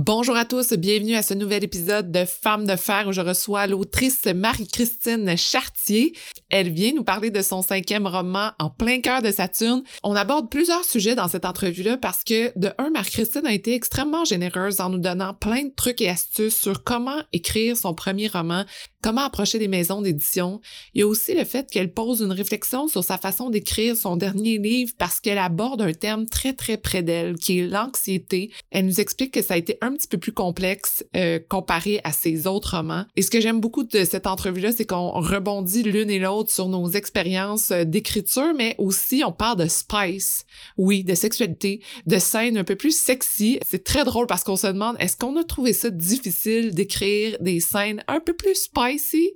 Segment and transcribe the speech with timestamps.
[0.00, 3.66] Bonjour à tous, bienvenue à ce nouvel épisode de Femmes de fer où je reçois
[3.66, 6.12] l'autrice Marie-Christine Chartier.
[6.50, 9.82] Elle vient nous parler de son cinquième roman En plein cœur de Saturne.
[10.04, 14.24] On aborde plusieurs sujets dans cette entrevue-là parce que, de un, Marie-Christine a été extrêmement
[14.24, 18.64] généreuse en nous donnant plein de trucs et astuces sur comment écrire son premier roman,
[19.02, 20.60] comment approcher des maisons d'édition.
[20.94, 24.16] Il y a aussi le fait qu'elle pose une réflexion sur sa façon d'écrire son
[24.16, 28.50] dernier livre parce qu'elle aborde un terme très très près d'elle qui est l'anxiété.
[28.70, 32.12] Elle nous explique que ça a été un petit peu plus complexe euh, comparé à
[32.12, 33.04] ses autres romans.
[33.16, 36.68] Et ce que j'aime beaucoup de cette entrevue-là, c'est qu'on rebondit l'une et l'autre sur
[36.68, 40.44] nos expériences euh, d'écriture, mais aussi on parle de spice,
[40.76, 43.60] oui, de sexualité, de scènes un peu plus sexy.
[43.66, 47.60] C'est très drôle parce qu'on se demande est-ce qu'on a trouvé ça difficile d'écrire des
[47.60, 48.87] scènes un peu plus spice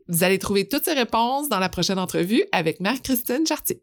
[0.09, 3.83] Vous allez trouver toutes ces réponses dans la prochaine entrevue avec Marie-Christine Chartier.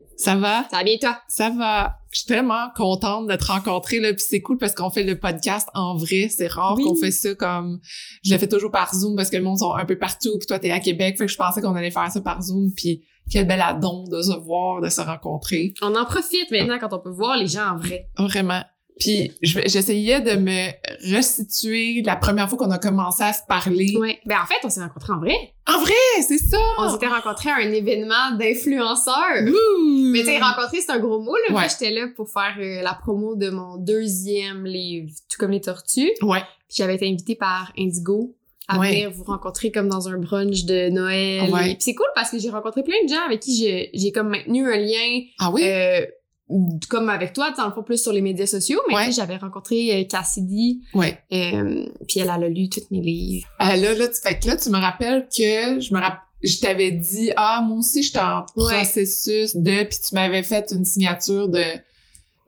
[0.21, 0.65] Ça va?
[0.69, 1.19] Ça va bien, toi?
[1.27, 1.97] Ça va.
[2.11, 5.17] Je suis tellement contente de te rencontrer, là, puis c'est cool parce qu'on fait le
[5.17, 6.29] podcast en vrai.
[6.29, 7.79] C'est rare qu'on fait ça comme...
[8.23, 10.45] Je le fais toujours par Zoom parce que le monde sont un peu partout, puis
[10.45, 13.03] toi, t'es à Québec, fait que je pensais qu'on allait faire ça par Zoom, puis
[13.31, 15.73] quel bel addon de se voir, de se rencontrer.
[15.81, 18.09] On en profite maintenant quand on peut voir les gens en vrai.
[18.17, 18.61] Vraiment.
[19.01, 20.69] Puis j'essayais de me
[21.13, 23.95] restituer la première fois qu'on a commencé à se parler.
[23.99, 24.17] Oui.
[24.25, 25.35] Ben en fait, on s'est rencontrés en vrai.
[25.67, 25.93] En vrai,
[26.27, 26.57] c'est ça.
[26.79, 29.43] On s'était rencontrés à un événement d'influenceurs.
[30.11, 31.35] Mais tu sais, rencontrer, c'est un gros mot.
[31.35, 31.41] Là.
[31.47, 31.51] Ouais.
[31.53, 35.61] Moi, j'étais là pour faire euh, la promo de mon deuxième livre, Tout comme les
[35.61, 36.11] tortues.
[36.21, 36.41] Ouais.
[36.67, 38.35] Puis j'avais été invitée par Indigo
[38.67, 38.89] à Ouais.
[38.89, 41.49] venir vous rencontrer comme dans un brunch de Noël.
[41.51, 41.71] Ouais.
[41.71, 44.11] Et Puis c'est cool parce que j'ai rencontré plein de gens avec qui j'ai- j'ai
[44.11, 45.61] comme maintenu un lien Ah oui?
[45.65, 46.05] euh,
[46.89, 49.11] comme avec toi, dans le fond, plus sur les médias sociaux, mais Ouais.
[49.11, 51.17] j'avais rencontré euh, Cassidy, ouais.
[51.33, 53.47] euh, puis elle, elle a lu tous mes livres.
[53.59, 56.59] Ah, là, là, tu, fait que là, tu me rappelles que je me rapp- je
[56.59, 58.63] t'avais dit, ah, moi aussi, j'étais en Ouais.
[58.65, 61.63] processus de, puis tu m'avais fait une signature de,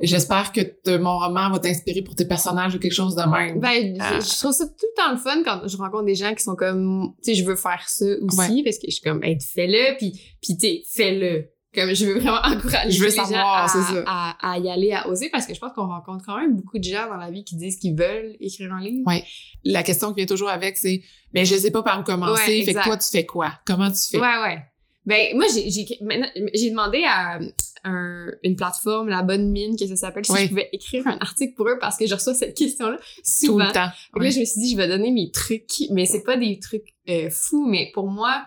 [0.01, 3.59] j'espère que te- mon roman va t'inspirer pour tes personnages ou quelque chose de même.
[3.59, 4.19] Ben, Ah.
[4.19, 6.43] je, je trouve ça tout le temps le fun quand je rencontre des gens qui
[6.43, 9.37] sont comme, tu sais, je veux faire ça aussi, parce que je suis comme, hey,
[9.39, 11.49] fais-le, puis, puis tu fais-le.
[11.73, 14.03] Comme, je veux vraiment encourager Je veux les gens à, c'est ça.
[14.05, 16.77] À, à y aller, à oser, parce que je pense qu'on rencontre quand même beaucoup
[16.77, 19.01] de gens dans la vie qui disent qu'ils veulent écrire un livre.
[19.07, 19.23] Ouais.
[19.63, 21.01] La question qui vient toujours avec, c'est,
[21.33, 23.53] mais je sais pas par où commencer, Ouais, fait que toi, tu fais quoi?
[23.65, 24.19] Comment tu fais?
[24.19, 24.59] Ouais, ouais.
[25.05, 27.37] Ben, moi, j'ai, j'ai, maintenant, j'ai demandé à
[27.83, 31.55] un- une plateforme, La Bonne Mine, que ça s'appelle, si je pouvais écrire un article
[31.55, 33.65] pour eux parce que je reçois cette question-là Tout souvent.
[33.65, 33.89] le temps.
[34.13, 36.57] Que là, je me suis dit, je vais donner mes trucs, mais c'est pas des
[36.59, 38.45] trucs euh, fous, mais pour moi,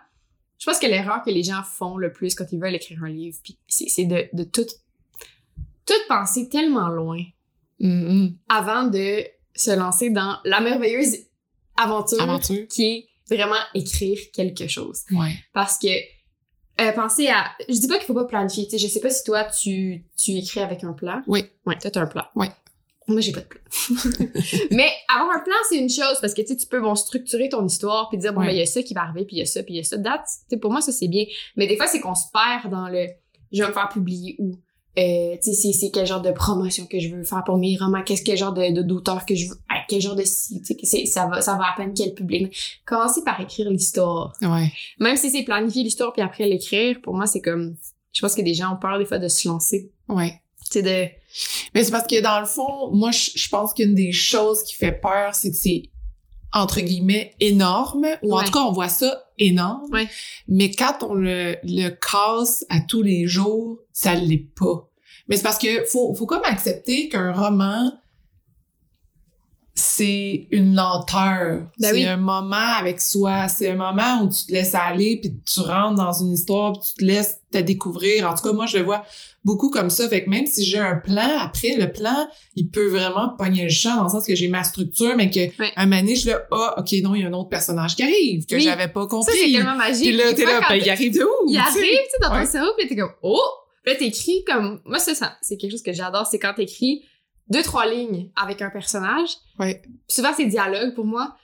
[0.66, 3.08] je pense que l'erreur que les gens font le plus quand ils veulent écrire un
[3.08, 3.38] livre,
[3.68, 4.66] c'est, de, de tout,
[5.86, 7.22] tout penser tellement loin
[7.78, 8.36] Mhm.
[8.48, 9.22] avant de
[9.54, 11.18] se lancer dans la merveilleuse
[11.76, 12.66] aventure, Aventure.
[12.68, 15.02] qui est vraiment écrire quelque chose.
[15.12, 15.34] Ouais.
[15.52, 15.88] Parce que
[16.80, 17.44] euh, pensez à.
[17.68, 18.66] Je dis pas qu'il faut pas planifier.
[18.66, 21.22] Tu je sais pas si toi tu, tu écris avec un plan.
[21.26, 21.44] Oui.
[21.66, 22.24] Ouais, toi t'as un plan.
[22.34, 22.46] Oui.
[23.08, 23.60] Moi j'ai pas de plan.
[24.72, 27.48] Mais avoir un plan c'est une chose parce que tu sais tu peux bon structurer
[27.48, 28.46] ton histoire puis dire bon Ouais.
[28.48, 29.76] ben il y a ça qui va arriver puis il y a ça puis il
[29.76, 29.96] y a ça.
[30.50, 31.24] Sais pour moi ça c'est bien.
[31.56, 33.06] Mais des fois c'est qu'on se perd dans le
[33.52, 34.56] je vais me faire publier où?
[34.98, 37.76] Euh, tu sais, c'est, c'est quel genre de promotion que je veux faire pour mes
[37.76, 41.04] romans, qu'est-ce quel genre de, d'auteur que je veux, à quel genre de sais, c'est,
[41.04, 42.80] ça va, ça va à peine quel public.
[42.86, 44.72] Commencez par écrire l'histoire Ouais.
[44.98, 47.76] même si c'est planifier l'histoire puis après l'écrire, pour moi, c'est comme,
[48.14, 49.92] je pense que des gens ont peur des fois de se lancer.
[50.08, 50.40] Ouais.
[50.70, 51.12] Tu sais, de,
[51.74, 54.74] Mais c'est parce que dans le fond, moi, je, je pense qu'une des choses qui
[54.74, 55.90] fait peur, c'est que c'est
[56.52, 59.84] entre guillemets énorme, ou en tout cas on voit ça énorme.
[59.92, 60.08] Ouais.
[60.48, 64.88] Mais quand on le, le casse à tous les jours, ça l'est pas.
[65.28, 67.92] Mais c'est parce que faut, faut comme accepter qu'un roman,
[69.74, 71.66] c'est une lenteur.
[71.78, 72.06] Ben c'est oui.
[72.06, 73.48] un moment avec soi.
[73.48, 76.80] C'est un moment où tu te laisses aller, puis tu rentres dans une histoire, puis
[76.88, 78.30] tu te laisses te découvrir.
[78.30, 79.04] En tout cas, moi, je le vois
[79.46, 80.08] beaucoup comme ça.
[80.08, 83.70] Fait que même si j'ai un plan, après, le plan, il peut vraiment pogner le
[83.70, 85.40] champ dans le sens que j'ai ma structure, mais que
[85.76, 88.56] un suis là, ah, OK, non, il y a un autre personnage qui arrive, que
[88.56, 88.60] Oui.
[88.60, 89.32] j'avais pas ça, compris.
[89.40, 90.02] c'est tellement magique.
[90.08, 91.48] Puis là, t'es là, ben, il arrive de où?
[91.48, 92.44] il arrive, tu sais, dans Ouais.
[92.44, 93.40] ton cerveau, puis t'es comme, oh!
[93.84, 97.04] Puis là, t'écris comme, moi, ça, ça c'est quelque chose que j'adore, c'est quand t'écris
[97.48, 99.30] deux, trois lignes avec un personnage.
[99.60, 99.80] Ouais.
[99.82, 101.36] Puis souvent, c'est dialogue pour moi.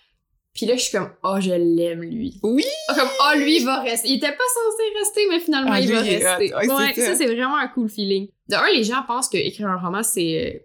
[0.55, 2.39] Puis là, je suis comme, oh, je l'aime, lui.
[2.43, 2.65] Oui!
[2.89, 4.09] Ah, Comme, oh, lui, il va rester.
[4.09, 6.55] Il était pas censé rester, mais finalement, Ah, il va rester.
[6.55, 7.15] Ouais, Ouais, c'est ça.
[7.17, 8.29] c'est vraiment un cool feeling.
[8.49, 10.59] De un, les gens pensent que écrire un roman, c'est euh,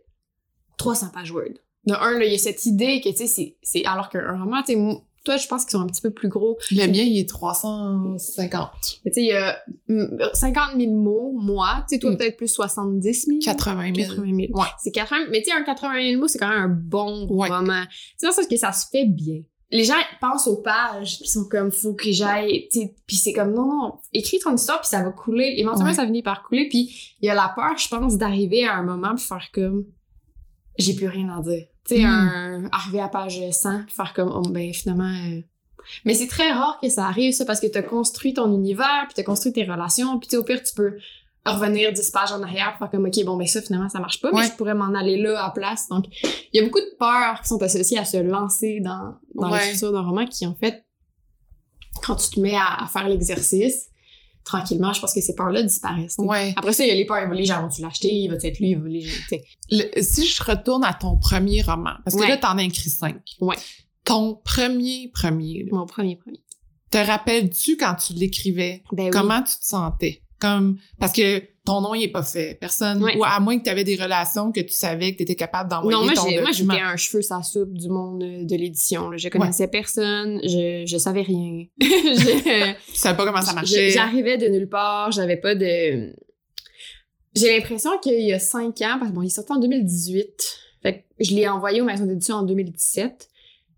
[0.78, 1.54] 300 pages Word.
[1.86, 4.38] de un, là, il y a cette idée que, tu sais, c'est- c'est, alors qu'un
[4.38, 6.58] roman, tu sais, toi, je pense qu'ils sont un petit peu plus gros.
[6.72, 8.70] Le mien, il est 350.
[9.06, 9.58] Mais tu sais, il y a
[9.88, 11.86] mm, 50 000 mots, moi.
[11.90, 12.18] Tu sais, toi, Mm.
[12.18, 13.40] peut-être plus 70 000.
[13.44, 14.08] 80 000.
[14.10, 14.60] 80 000.
[14.60, 14.68] Ouais.
[14.82, 17.50] C'est 80 mais tu sais, un 80 000 mots, c'est quand même un bon Ouais.
[17.50, 17.84] roman.
[17.90, 19.42] Tu sais, dans le sens que ça se fait bien.
[19.70, 22.70] Les gens pensent aux pages, puis sont comme, faut que j'aille,
[23.06, 25.56] puis c'est comme, non, non, écris ton histoire, puis ça va couler.
[25.58, 25.96] Éventuellement, Ouais.
[25.96, 28.84] ça finit par couler, puis il y a la peur, je pense, d'arriver à un
[28.84, 29.86] moment, puis faire comme,
[30.78, 31.66] j'ai plus rien à dire.
[31.86, 32.06] Tu sais, Mm.
[32.06, 35.42] un, arriver à page 100, puis faire comme, oh, ben, finalement, euh,
[36.06, 39.16] mais c'est très rare que ça arrive, ça, parce que t'as construit ton univers, puis
[39.16, 40.98] t'as construit tes relations, puis au pire, tu peux
[41.54, 44.22] revenir 10 pages en arrière pour faire comme, OK, bon, ben ça, finalement, ça marche
[44.22, 44.48] pas, mais Ouais.
[44.48, 45.88] je pourrais m'en aller là à place.
[45.90, 49.52] Donc, il y a beaucoup de peurs qui sont associées à se lancer dans, dans
[49.52, 49.60] Ouais.
[49.66, 50.86] l'écriture d'un roman qui, en fait,
[52.04, 53.88] quand tu te mets à, à faire l'exercice,
[54.44, 56.16] tranquillement, je pense que ces peurs-là disparaissent.
[56.20, 56.54] Ouais.
[56.56, 58.70] Après ça, il y a les peurs, les gens vont-tu l'acheter, il va être lui,
[58.72, 60.04] il va les...
[60.04, 62.28] si je retourne à ton premier roman, parce que Ouais.
[62.30, 63.18] là, t'en as écrit cinq.
[63.42, 63.56] Ouais.
[64.06, 66.40] Ton premier, premier, là, Mon premier, premier.
[66.92, 69.10] te rappelles-tu quand tu l'écrivais, Ben oui.
[69.12, 70.24] comment tu te sentais?
[70.40, 72.56] Comme, parce que ton nom, il est pas fait.
[72.62, 73.18] Personne, Ouais.
[73.18, 75.70] ou à moins que tu avais des relations que tu savais que tu étais capable
[75.70, 76.74] d'envoyer Non, moi, ton j'ai- moi, document.
[76.76, 79.10] j'étais un cheveu sans soupe du monde euh, de l'édition.
[79.10, 79.18] là.
[79.18, 81.66] Je connaissais personne, je, je savais rien.
[81.82, 83.90] Je- Tu savais pas comment ça marchait.
[83.90, 86.14] J'arrivais de nulle part, j'avais pas de...
[87.36, 90.60] J'ai l'impression qu'il y a cinq ans, parce que bon, il est sorti en 2018,
[90.82, 93.28] fait que je l'ai envoyé aux maisons d'édition en 2017.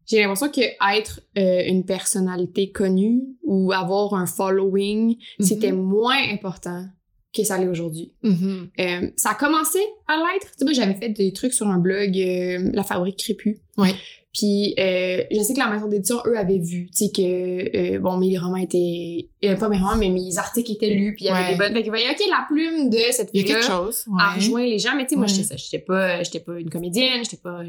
[0.09, 0.61] J'ai l'impression que
[0.97, 5.45] être euh, une personnalité connue ou avoir un following, Mhm.
[5.45, 6.85] c'était moins important
[7.31, 8.11] que ça l'est aujourd'hui.
[8.23, 8.69] Mhm.
[8.79, 9.77] Euh, ça a commencé
[10.07, 10.47] à l'être.
[10.51, 13.59] Tu sais, moi, j'avais fait des trucs sur un blog, euh, La Fabrique Crépue.
[13.77, 13.93] Ouais.
[14.31, 17.99] Puis, euh, je sais que la maison d'édition, eux, avaient vu, tu sais, que, euh,
[17.99, 19.27] bon, mes romans étaient...
[19.43, 21.51] euh, pas mes romans, mais mes articles étaient lus, puis il y avait Ouais.
[21.53, 21.73] des bonnes...
[21.73, 23.89] Fait qu'ils voyaient, OK, la plume de cette Il y a fille-là
[24.35, 24.95] rejoint les gens.
[24.95, 25.33] Mais tu sais, moi, Ouais.
[25.33, 25.55] j'étais ça.
[25.55, 27.61] J'étais pas, j'étais pas une comédienne, j'étais pas...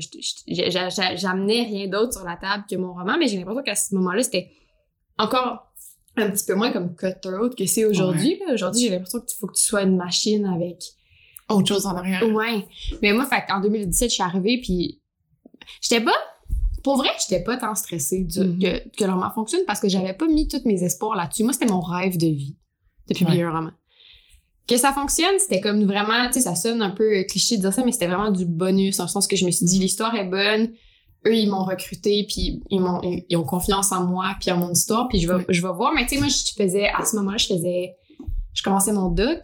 [1.17, 4.23] J'amenais rien d'autre sur la table que mon roman, mais j'ai l'impression qu'à ce moment-là,
[4.23, 4.51] c'était
[5.19, 5.73] encore
[6.17, 8.39] un petit peu moins comme cutthroat que c'est aujourd'hui.
[8.53, 10.77] Aujourd'hui, j'ai l'impression qu'il faut que tu sois une machine avec
[11.49, 12.23] Autre chose en arrière.
[12.33, 12.65] Ouais.
[13.03, 15.01] Mais moi, fait en 2017, je suis arrivée, puis
[15.81, 16.13] j'étais pas...
[16.83, 18.59] Pour vrai, j'étais pas tant stressée du- Mhm.
[18.59, 21.45] que, que le roman fonctionne parce que j'avais pas mis tous mes espoirs là-dessus.
[21.45, 22.57] Moi, c'était mon rêve de vie,
[23.09, 23.71] de publier un roman.
[24.67, 26.27] Que ça fonctionne, c'était comme vraiment...
[26.29, 28.45] Tu sais, ça sonne un peu euh, cliché de dire ça, mais c'était vraiment du
[28.47, 30.71] bonus, dans le sens que je me suis dit, l'histoire est bonne,
[31.27, 34.71] eux, ils m'ont recruté, puis ils, m'ont, ils, ont confiance en moi, puis en mon
[34.71, 35.93] histoire, puis je vais, je vais voir.
[35.95, 36.89] Mais tu sais, moi, je faisais...
[36.89, 37.97] À ce moment-là, je faisais...
[38.55, 39.43] Je commençais mon doc.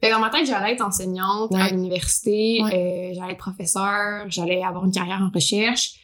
[0.00, 1.70] Fait que dans ma tête, j'allais être enseignante à Ouais.
[1.70, 5.94] l'université, euh, j'allais être professeur, j'allais avoir une carrière en recherche.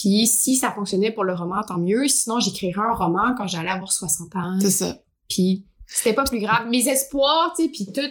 [0.00, 2.06] Puis si ça fonctionnait pour le roman, tant mieux.
[2.06, 4.58] Sinon, j'écrirais un roman quand j'allais avoir 60 ans.
[4.60, 4.96] C'est ça.
[5.28, 6.68] Puis c'était pas plus grave.
[6.70, 8.08] Mes espoirs, tu sais, puis tout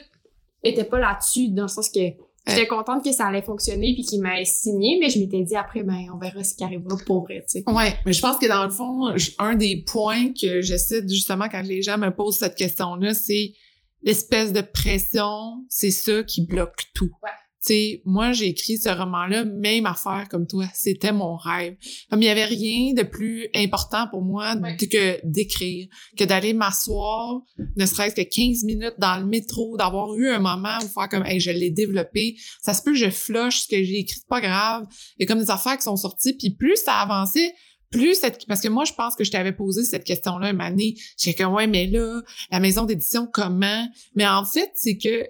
[0.64, 2.00] était pas là-dessus, dans le sens que
[2.46, 5.84] j'étais contente que ça allait fonctionner puis qu'il m'ait signé, mais je m'étais dit après,
[5.84, 7.64] ben, on verra ce qui arrivera pour vrai, tu sais.
[7.68, 11.48] Ouais, mais je pense que dans le fond, un des points que j'essaie de- justement
[11.50, 13.54] quand les gens me posent cette question-là, c'est
[14.02, 17.12] l'espèce de pression, c'est ça qui bloque tout.
[17.24, 17.30] Ouais.
[17.68, 21.76] Sais, moi, j'ai écrit ce roman-là, même affaire comme toi, c'était mon rêve.
[22.10, 24.78] Comme il y avait rien de plus important pour moi Ouais.
[24.78, 25.88] que d'écrire,
[26.18, 27.42] que d'aller m'asseoir,
[27.76, 31.26] ne serait-ce que 15 minutes dans le métro, d'avoir eu un moment où faire comme,
[31.26, 32.38] hey, je l'ai développé.
[32.62, 34.86] Ça se peut que je flush ce que j'ai écrit, c'est pas grave.
[35.18, 37.54] Il y a comme des affaires qui sont sorties, puis plus ça avançait,
[37.90, 38.46] plus cette...
[38.48, 40.96] Parce que moi, je pense que je t'avais posé cette question-là une année.
[41.18, 42.22] J'étais comme, ouais, mais là,
[42.52, 43.88] la maison d'édition, comment?
[44.16, 45.26] Mais en fait, c'est que,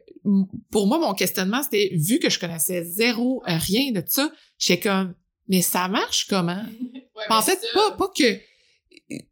[0.71, 4.89] pour moi, mon questionnement, c'était, vu que je connaissais zéro, euh, rien de ça, j'étais
[4.89, 5.13] comme,
[5.47, 6.63] mais ça marche comment?
[7.29, 8.39] en fait, pas, pas que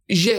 [0.10, 0.32] je...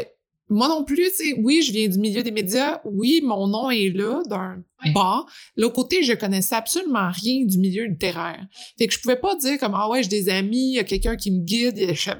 [0.49, 3.69] Moi non plus, tu sais, oui, je viens du milieu des médias, oui, mon nom
[3.69, 4.93] est là, d'un Ouais.
[4.93, 5.27] bar.
[5.57, 8.47] L'autre côté, je connaissais absolument rien du milieu littéraire.
[8.79, 10.85] Fait que je pouvais pas dire comme, ah ouais, j'ai des amis, il y a
[10.85, 12.11] quelqu'un qui me guide, je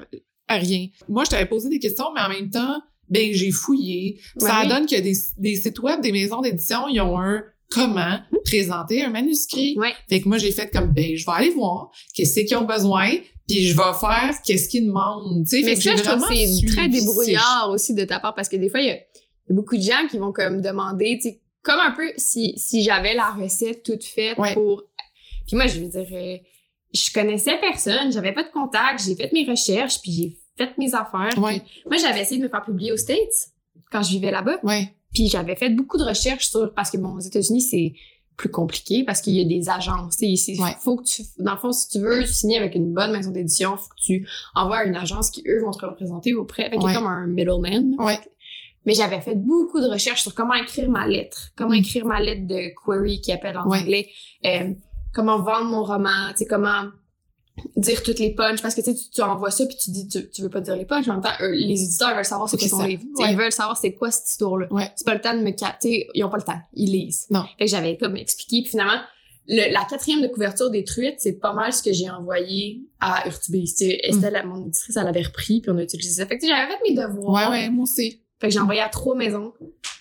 [0.49, 0.87] rien.
[1.07, 4.19] Moi, je t'avais posé des questions, mais en même temps, ben, j'ai fouillé.
[4.39, 8.19] Ouais, ça donne que des, des sites web, des maisons d'édition, ils ont un comment
[8.45, 9.75] présenter un manuscrit.
[9.77, 9.91] Ouais.
[10.09, 13.09] Fait que moi, j'ai fait comme, ben, je vais aller voir qu'est-ce qu'ils ont besoin,
[13.47, 15.45] puis je vais faire qu'est-ce qu'ils demandent.
[15.45, 18.49] Tu sais, Mais fait ça, je trouve c'est très débrouillard aussi de ta part parce
[18.49, 20.61] que des fois, il y a, il y a beaucoup de gens qui vont comme
[20.61, 24.53] demander, tu sais, comme un peu si, si j'avais la recette toute faite Ouais.
[24.53, 24.83] pour.
[25.45, 26.37] Puis moi, je veux dire, euh,
[26.93, 30.93] je connaissais personne, j'avais pas de contact, j'ai fait mes recherches, puis j'ai fait mes
[30.95, 31.37] affaires.
[31.41, 31.59] Ouais.
[31.59, 33.51] Puis moi, j'avais essayé de me faire publier aux States
[33.91, 34.57] quand je vivais là-bas.
[34.63, 34.93] Ouais.
[35.13, 37.93] Puis j'avais fait beaucoup de recherches sur parce que bon aux États-Unis c'est
[38.35, 40.17] plus compliqué parce qu'il y a des agences.
[40.17, 40.75] Tu sais, il Ouais.
[40.81, 43.77] faut que tu dans le fond si tu veux signer avec une bonne maison d'édition,
[43.77, 46.69] faut que tu envoies à une agence qui eux vont te représenter auprès.
[46.69, 46.93] Fait Ouais.
[46.93, 47.95] comme un middleman.
[47.99, 48.19] Ouais.
[48.85, 51.75] Mais j'avais fait beaucoup de recherches sur comment écrire ma lettre, comment Mm.
[51.79, 54.09] écrire ma lettre de query qui appelle en anglais,
[54.45, 54.71] euh,
[55.17, 56.83] comment vendre mon roman, tu sais comment
[57.75, 60.43] dire toutes les punches parce que tu tu, envoies ça puis tu dis tu, tu
[60.43, 62.69] veux pas dire les punches en même temps eux, les éditeurs veulent savoir c'est quoi
[62.69, 63.03] ton qu'ils livre.
[63.15, 63.31] Ouais.
[63.31, 64.91] ils veulent savoir c'est quoi cette histoire là Ouais.
[64.95, 67.43] c'est pas le temps de me capter ils ont pas le temps ils lisent Non.
[67.57, 69.01] fait que j'avais comme expliqué puis finalement
[69.47, 73.27] le- la quatrième de couverture des truites c'est pas mal ce que j'ai envoyé à
[73.27, 76.67] Urtubis Estelle mon éditrice elle avait repris puis on a utilisé ça fait que j'avais
[76.71, 78.21] fait mes devoirs Ouais, ouais, moi aussi.
[78.39, 79.53] fait que j'ai envoyé à trois maisons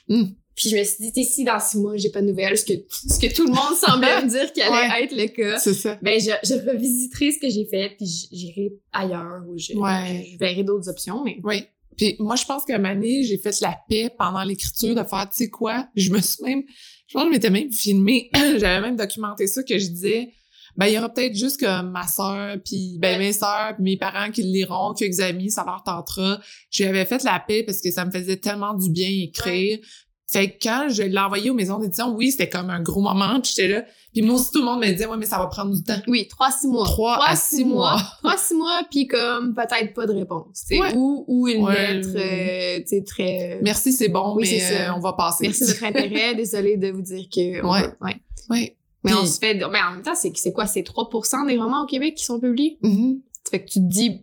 [0.09, 0.25] Mm.
[0.57, 2.73] Puis je me suis dit si dans six mois j'ai pas de nouvelles ce que
[2.91, 5.05] ce que tout le monde semblait me dire qu'allait Ouais.
[5.05, 5.97] être le cas C'est ça.
[6.03, 10.27] ben, je, je revisiterai ce que j'ai fait, puis j'irai ailleurs ou je, Ouais.
[10.33, 11.39] je verrai d'autres options, mais...
[11.45, 11.63] Oui.
[11.97, 15.37] Puis moi, je pense qu'à donné, j'ai fait la paix pendant l'écriture de faire, tu
[15.45, 16.63] sais quoi, je me suis même,
[17.07, 20.29] je pense que je m'étais même filmé, j'avais même documenté ça que je disais,
[20.77, 23.97] ben il y aura peut-être juste que ma sœur, puis ben mes sœurs, puis mes
[23.97, 26.39] parents qui liront, quelques amis, ça leur tentera.
[26.71, 29.79] J'avais fait la paix parce que ça me faisait tellement du bien écrire.
[30.29, 33.41] Fait que quand je l'ai envoyé aux maisons d'édition, oui, c'était comme un gros moment,
[33.41, 33.85] puis j'étais là.
[34.13, 36.01] Puis moi aussi, tout le monde me disait, ouais, mais ça va prendre du temps.
[36.09, 36.85] Oui, trois, six mois.
[36.85, 37.97] Trois à six mois.
[38.19, 40.65] Trois, six mois, puis comme peut-être pas de réponse.
[40.71, 40.93] Ouais.
[40.97, 41.95] Ou, ou une Ouais.
[41.95, 43.61] lettre, euh, tu sais, très...
[43.63, 45.45] Merci, c'est bon, Oui, mais euh, on va passer.
[45.47, 47.65] Merci de votre intérêt, désolée de vous dire que...
[47.65, 47.87] on Ouais.
[48.01, 48.17] ouais.
[48.51, 48.77] Ouais.
[49.05, 49.55] Mais on se fait...
[49.55, 50.67] Mais en même temps, c'est c'est quoi?
[50.67, 52.79] C'est 3% des romans au Québec qui sont publiés?
[52.83, 54.23] Ça fait que tu te dis...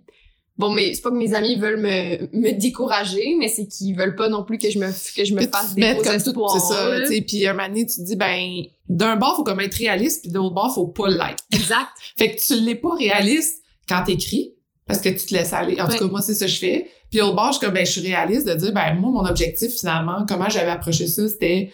[0.57, 4.15] Bon, mais c'est pas que mes amis veulent me, me décourager, mais c'est qu'ils veulent
[4.15, 6.51] pas non plus que je me, que je me fasse des tout, espoirs.
[6.51, 9.43] c'est ça, tu sais, puis un moment donné, tu te dis, ben, d'un bord, faut
[9.43, 11.43] comme être réaliste, puis de l'autre bord, faut pas l'être.
[11.53, 11.89] Exact.
[12.17, 14.53] Fait que tu l'es pas réaliste quand t'écris,
[14.85, 15.81] parce que tu te laisses aller.
[15.81, 15.97] En Ouais.
[15.97, 16.87] tout cas, moi, c'est ça que je fais.
[17.09, 19.27] Puis l'autre bord, je suis comme, ben, je suis réaliste de dire, ben, moi, mon
[19.27, 21.71] objectif, finalement, comment j'avais approché ça, c'était,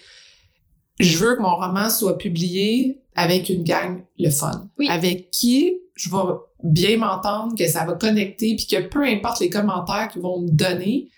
[1.01, 4.69] je veux que mon roman soit publié avec une gang le fun.
[4.77, 4.87] Oui.
[4.89, 6.17] Avec qui je vais
[6.63, 10.49] bien m'entendre, que ça va connecter, puis que peu importe les commentaires qu'ils vont me
[10.49, 11.09] donner,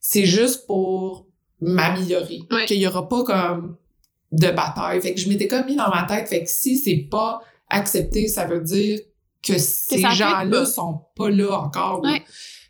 [0.00, 1.26] c'est juste pour
[1.60, 2.40] m'améliorer.
[2.66, 3.76] Qu'il y aura pas comme
[4.32, 5.00] de bataille.
[5.00, 7.40] Fait que je m'étais comme mis dans ma tête, fait que si c'est pas
[7.70, 9.00] accepté, ça veut dire
[9.42, 12.02] que ces gens-là sont pas là encore.
[12.02, 12.22] Ouais.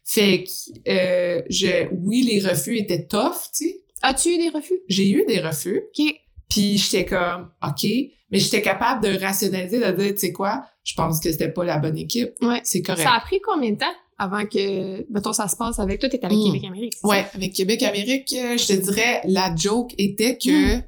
[0.04, 3.80] Fait que, euh, je, oui, les refus étaient tough, tu sais.
[4.02, 4.80] As-tu eu des refus?
[4.88, 5.82] J'ai eu des refus.
[5.98, 6.14] OK.
[6.48, 7.84] Puis j'étais comme, OK.
[8.30, 11.64] Mais j'étais capable de rationaliser, de dire, tu sais quoi, je pense que c'était pas
[11.64, 12.30] la bonne équipe.
[12.40, 12.60] Ouais.
[12.64, 13.02] C'est correct.
[13.02, 16.08] Ça a pris combien de temps avant que, mettons, ça se passe avec toi?
[16.08, 16.44] T'es avec Mm.
[16.46, 16.94] Québec Amérique.
[16.98, 20.82] c'est Ouais, avec Québec-Amérique, euh, je te dirais, la joke était que Mm.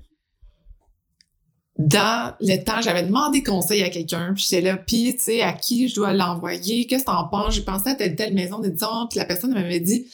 [1.78, 5.52] dans le temps, j'avais demandé conseil à quelqu'un, puis j'étais là, puis tu sais, à
[5.52, 7.54] qui je dois l'envoyer, qu'est-ce que t'en penses?
[7.54, 10.06] J'ai pensé à telle telle maison d'édition, puis la personne m'avait dit,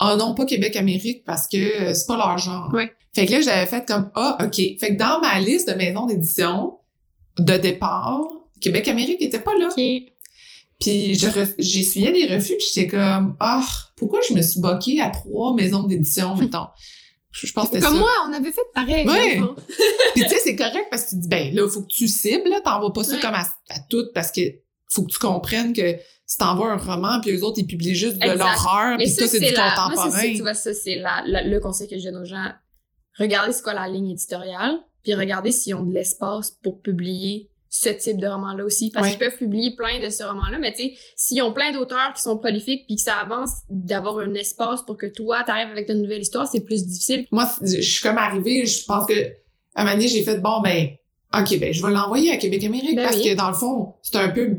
[0.00, 1.56] oh non, pas Québec-Amérique, parce que
[1.90, 2.72] euh, c'est pas leur genre.
[2.72, 2.92] Ouais.
[3.14, 4.54] Fait que là, j'avais fait comme, ah, OK.
[4.56, 6.78] Fait que dans ma liste de maisons d'édition
[7.38, 8.22] de départ,
[8.62, 9.68] Québec-Amérique était pas là.
[9.68, 9.82] OK.
[10.80, 11.14] Puis
[11.58, 13.64] j'essuyais des refus, puis j'étais comme ah
[13.96, 16.66] pourquoi je me suis boquée à trois maisons d'édition mettons?
[17.30, 17.98] Je, pense que Comme ça.
[17.98, 19.06] moi, on avait fait pareil.
[19.38, 19.54] Fond.
[20.14, 22.50] Puis tu sais c'est correct parce que tu dis ben là faut que tu cibles,
[22.50, 24.42] là, t'envoies pas ça comme à, à toutes parce que
[24.90, 28.18] faut que tu comprennes que si t'envoies un roman puis les autres ils publient juste
[28.18, 30.34] de l'horreur puis ça, c'est du la- moi, contemporain.
[30.34, 32.50] tu vois, ça, c'est le conseil que je donne aux gens.
[33.18, 37.88] Regardez c'est quoi la ligne éditoriale, puis regardez s'ils ont de l'espace pour publier ce
[37.88, 38.90] type de roman-là aussi.
[38.90, 39.10] Parce Ouais.
[39.12, 42.20] qu'ils peuvent publier plein de ce roman-là, mais tu sais, s'ils ont plein d'auteurs qui
[42.20, 45.94] sont prolifiques puis que ça avance, d'avoir un espace pour que toi, t'arrives avec ta
[45.94, 47.26] nouvelle histoire, c'est plus difficile.
[47.32, 49.14] Moi je suis comme arrivée, je pense que
[49.74, 50.88] à un moment donné j'ai fait bon ben
[51.34, 53.30] OK ben je vais l'envoyer à Québec-Amérique Ben parce oui.
[53.30, 54.58] que dans le fond c'est un peu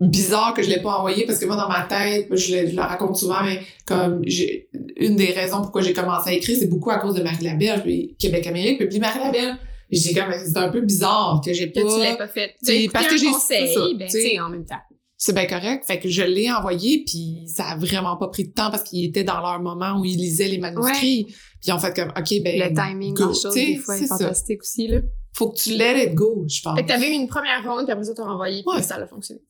[0.00, 2.74] bizarre que je l'ai pas envoyé parce que moi dans ma tête je le, je
[2.74, 6.66] le raconte souvent mais comme j'ai une des raisons pourquoi j'ai commencé à écrire c'est
[6.66, 9.56] beaucoup à cause de Marie Labelle puis Québec Amérique puis Marie Labelle
[9.90, 12.54] j'ai comme c'est un peu bizarre que j'ai Que tu l'aies pas pas fait.
[12.64, 14.22] Tu parce que j'ai- conseil, ça, ben, t'sais.
[14.22, 14.80] tu sais, en même temps.
[15.16, 18.52] c'est bien correct fait que je l'ai envoyé puis ça a vraiment pas pris de
[18.52, 21.34] temps parce qu'ils étaient dans leur moment où ils lisaient les manuscrits puis
[21.68, 24.18] ils ont fait comme ok ben Le timing go, chose, des fois, est ça.
[24.18, 24.98] fantastique aussi, là.
[25.32, 27.84] faut que tu let it go je pense Fait que t'avais eu une première ronde,
[27.84, 28.82] puis après ça, t'as renvoyé, puis Ouais.
[28.82, 29.40] ça a fonctionné.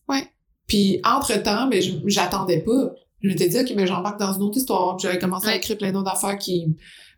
[0.67, 2.91] Puis, entre-temps, ben, je- j'attendais pas.
[3.23, 4.99] Je m'étais dit, OK, ben, j'embarque dans une autre histoire.
[4.99, 5.57] J'avais commencé à Ouais.
[5.59, 6.77] écrire plein d'autres affaires qui,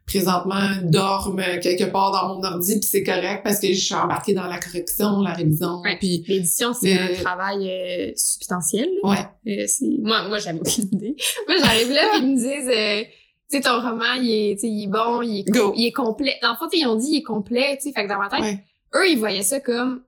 [0.08, 4.32] présentement, dorment quelque part dans mon ordi, puis c'est correct parce que je suis embarquée
[4.32, 5.96] dans la correction, la révision, Ouais.
[5.98, 6.24] puis...
[6.26, 8.88] L'édition, c'est Euh, un travail euh, substantiel.
[9.04, 9.18] Ouais.
[9.46, 9.66] Euh,
[10.02, 11.14] moi, moi j'avais aucune idée.
[11.46, 13.04] Moi, j'arrive là, puis ils me disent, euh,
[13.50, 15.44] tu sais, ton roman, il est, il bon, il est,
[15.76, 16.34] il est complet.
[16.42, 18.28] Dans le fond, ils ont dit, il est complet, tu sais, fait que dans ma
[18.28, 18.64] tête, Ouais.
[18.96, 20.02] eux, ils voyaient ça comme,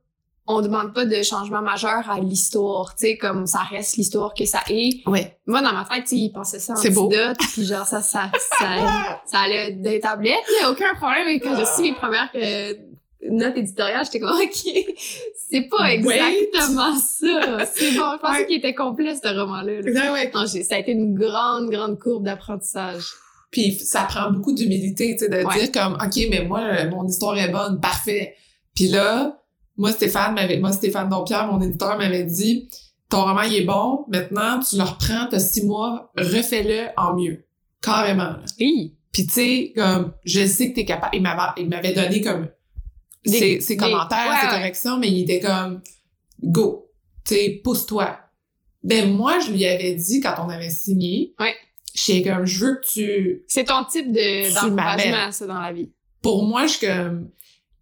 [0.56, 4.44] on demande pas de changement majeur à l'histoire, tu sais, comme ça reste l'histoire que
[4.44, 5.06] ça est.
[5.08, 5.36] Ouais.
[5.46, 9.20] Moi, dans ma tête, tu ils pensaient ça en antidote, puis genre, ça, ça, ça,
[9.26, 11.28] ça allait des tablettes, là, aucun problème.
[11.28, 12.74] Et quand j'ai reçu mes premières euh,
[13.30, 14.72] notes éditoriales, j'étais comme, OK,
[15.50, 17.64] c'est pas exactement ça.
[17.74, 19.80] C'est bon, je pensais qu'il était complet, ce roman-là.
[19.82, 20.12] là.
[20.12, 20.30] Ouais,
[20.64, 23.04] ça a été une grande, grande courbe d'apprentissage.
[23.50, 25.58] Puis ça prend beaucoup d'humilité, tu sais, de Ouais.
[25.58, 28.36] dire comme, OK, mais moi, mon histoire est bonne, parfait.
[28.76, 29.39] Puis là,
[29.80, 32.68] moi, Stéphane moi, Stéphane Dompierre, mon éditeur, m'avait dit,
[33.08, 34.04] ton roman, il est bon.
[34.08, 37.44] Maintenant, tu le reprends, t'as six mois, refais-le en mieux.
[37.82, 38.34] Carrément.
[38.60, 38.94] Oui.
[39.12, 41.16] Puis tu sais, comme, je sais que t'es capable.
[41.16, 42.48] Il m'avait, il m'avait donné comme
[43.24, 45.80] Des- ses, ses des- commentaires, ouais, ses corrections, mais il était comme,
[46.42, 46.86] go.
[47.26, 48.16] Tu sais, pousse-toi.
[48.84, 51.34] Ben, moi, je lui avais dit quand on avait signé.
[51.40, 51.54] Ouais.
[51.94, 55.90] J'étais comme, je veux que tu, C'est ton type de, d'encouragement, ça, dans la vie.
[56.22, 57.30] pour moi, je suis comme,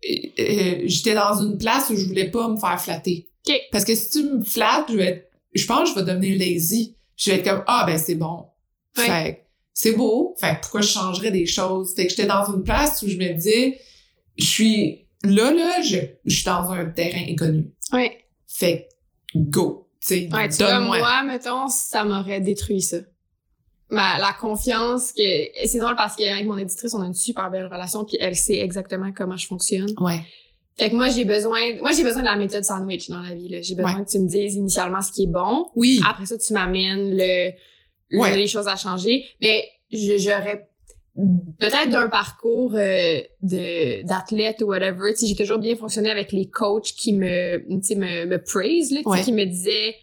[0.02, 3.28] j'étais dans une place où je voulais pas me faire flatter.
[3.72, 6.38] Parce que si tu me flattes, je vais être- je pense que je vais devenir
[6.38, 6.96] lazy.
[7.16, 8.44] Je vais être comme, ah, ben, c'est bon.
[8.96, 9.04] Ouais.
[9.06, 9.40] Fait que
[9.74, 10.34] c'est beau.
[10.38, 11.94] Fait que pourquoi je changerais des choses?
[11.94, 13.78] Fait que j'étais dans une place où je me disais,
[14.36, 17.72] je suis, là, là, je, je suis dans un terrain inconnu.
[17.92, 18.24] Ouais.
[18.46, 18.88] Fait
[19.34, 19.88] go.
[20.00, 22.98] Tu sais, Ouais, tu vois, moi, mettons, ça m'aurait détruit ça.
[23.90, 25.23] Ma, la confiance que,
[25.66, 28.59] c'est drôle parce qu'avec mon éditrice, on a une super belle relation puis elle sait
[28.59, 29.88] exactement comment je fonctionne.
[29.99, 30.21] Ouais.
[30.78, 33.49] Fait que moi, j'ai besoin, moi, j'ai besoin de la méthode sandwich dans la vie,
[33.49, 33.62] là.
[33.62, 34.04] J'ai besoin Ouais.
[34.04, 35.66] que tu me dises initialement ce qui est bon.
[35.75, 36.00] Oui.
[36.09, 37.50] Après ça, tu m'amènes le,
[38.11, 38.37] le- Ouais.
[38.37, 39.25] les choses à changer.
[39.40, 40.68] Mais j'aurais
[41.59, 45.14] peut-être d'un parcours euh, de d'athlète ou whatever.
[45.18, 48.92] Tu j'ai toujours bien fonctionné avec les coachs qui me, tu sais, me, me praise,
[48.92, 49.23] là, Ouais.
[49.23, 49.95] qui me disaient,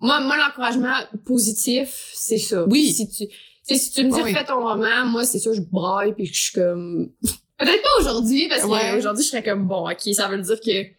[0.00, 2.64] moi, moi, l'encouragement positif, c'est ça.
[2.68, 2.92] Oui.
[2.92, 3.24] Si tu,
[3.76, 4.32] si tu me dis, Oui.
[4.34, 7.10] fais ton roman, moi, c'est sûr, je braille puis que je suis comme,
[7.58, 8.92] peut-être pas aujourd'hui, parce Ouais.
[8.94, 10.92] qu'aujourd'hui, je serais comme, bon, ok, ça veut dire que, tu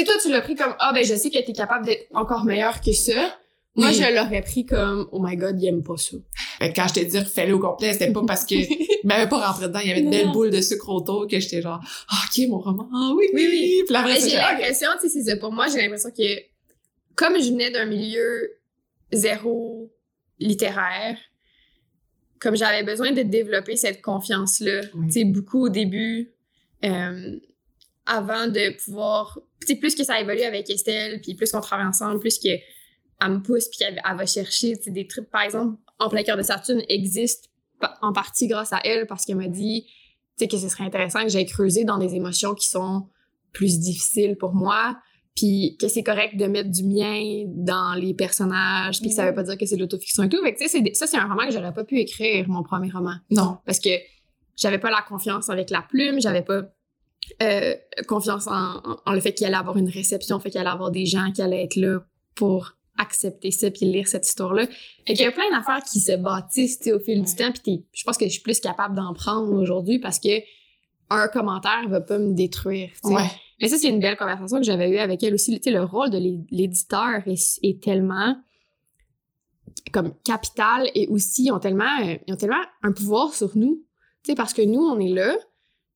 [0.00, 2.44] sais, toi, tu l'as pris comme, ah, ben, je sais que t'es capable d'être encore
[2.44, 3.36] meilleur que ça.
[3.76, 3.94] Moi, Oui.
[3.94, 6.16] je l'aurais pris comme, oh my god, il aime pas ça.
[6.60, 9.28] Fait que quand je te dis fais-le au complet, c'était pas parce que il m'avait
[9.28, 11.80] pas rentré dedans, il y avait une belle boule de sucre autour que j'étais genre
[12.08, 12.88] ah, OK mon roman.
[12.94, 13.82] Ah oui Oui, oui.
[13.84, 15.36] Puis après Mais ça, j'ai j'ai- l'impression, tu sais, c'est ça.
[15.38, 16.22] Pour moi, j'ai l'impression que,
[17.16, 18.52] comme je venais d'un milieu
[19.12, 19.92] zéro
[20.38, 21.16] littéraire,
[22.40, 25.06] comme j'avais besoin de développer cette confiance-là, Oui.
[25.06, 26.32] tu sais, beaucoup au début,
[26.84, 27.38] euh,
[28.06, 31.86] avant de pouvoir, tu sais, plus que ça évolue avec Estelle, puis plus qu'on travaille
[31.86, 32.48] ensemble, plus que
[33.20, 36.08] elle me pousse, puis elle, elle va chercher, tu sais, des trucs, par exemple, en
[36.08, 37.50] plein cœur de Saturne existe
[38.02, 39.92] en partie grâce à elle, parce qu'elle m'a dit, tu
[40.44, 43.08] sais, que ce serait intéressant que j'aille creuser dans des émotions qui sont
[43.52, 44.98] plus difficiles pour moi,
[45.36, 49.34] puis que c'est correct de mettre du mien dans les personnages, puis que ça veut
[49.34, 50.40] pas dire que c'est de l'autofiction et tout.
[50.42, 52.62] Fait que, tu sais, c'est ça, c'est un roman que j'aurais pas pu écrire, mon
[52.62, 53.58] premier roman non.
[53.66, 53.90] parce que
[54.56, 56.62] j'avais pas la confiance avec la plume, j'avais pas
[57.42, 57.74] euh,
[58.06, 60.90] confiance en, en- en le fait qu'il allait avoir une réception, fait qu'il allait avoir
[60.90, 61.98] des gens qui allaient être là
[62.34, 64.66] pour accepter ça puis lire cette histoire-là.
[65.06, 68.04] Fait qu'il y a plein d'affaires qui se bâtissent au fil du temps puis je
[68.04, 70.28] pense que je suis plus capable d'en prendre aujourd'hui parce que
[71.10, 72.90] un commentaire va pas me détruire.
[73.02, 73.26] Ouais.
[73.64, 75.52] Mais ça, c'est une belle conversation que j'avais eue avec elle aussi.
[75.60, 78.36] Tu sais, le rôle de l'é- l'éditeur est, est tellement
[79.92, 83.82] comme capital et aussi ils ont tellement, euh, ils ont tellement un pouvoir sur nous.
[84.22, 85.36] Tu sais, parce que nous, on est là,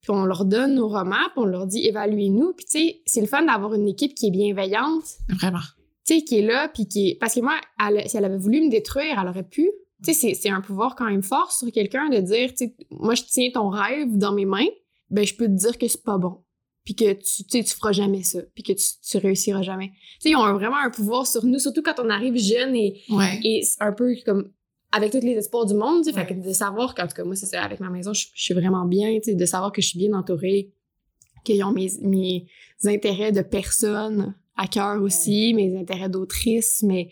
[0.01, 2.53] puis on leur donne nos romans, puis on leur dit évaluez-nous.
[2.55, 5.59] Puis tu sais, c'est le fun d'avoir une équipe qui est bienveillante, Vraiment.
[6.07, 7.15] tu sais, qui est là, puis qui est...
[7.17, 7.55] Parce que moi,
[7.87, 9.71] elle- si elle avait voulu me détruire, elle aurait pu.
[10.05, 12.77] Tu sais, c'est- c'est un pouvoir quand même fort sur quelqu'un de dire, tu sais,
[12.91, 14.69] moi, je tiens ton rêve dans mes mains,
[15.11, 16.39] ben je peux te dire que c'est pas bon.
[16.89, 18.41] Puis que tu, tu feras jamais ça.
[18.55, 19.89] Puis que tu, tu réussiras jamais.
[19.89, 23.03] Tu sais, ils ont vraiment un pouvoir sur nous, surtout quand on arrive jeune et,
[23.11, 23.39] Ouais.
[23.45, 24.51] et c'est un peu comme
[24.91, 26.25] avec tous les espoirs du monde, tu sais, Ouais.
[26.27, 28.43] fait que de savoir qu'en tout cas, moi, c'est ça, avec ma maison, je, je
[28.43, 30.73] suis vraiment bien, tu sais, de savoir que je suis bien entourée,
[31.45, 32.47] qu'ils ont mes, mes
[32.87, 37.11] intérêts de personne à cœur aussi, mes intérêts d'autrice, mais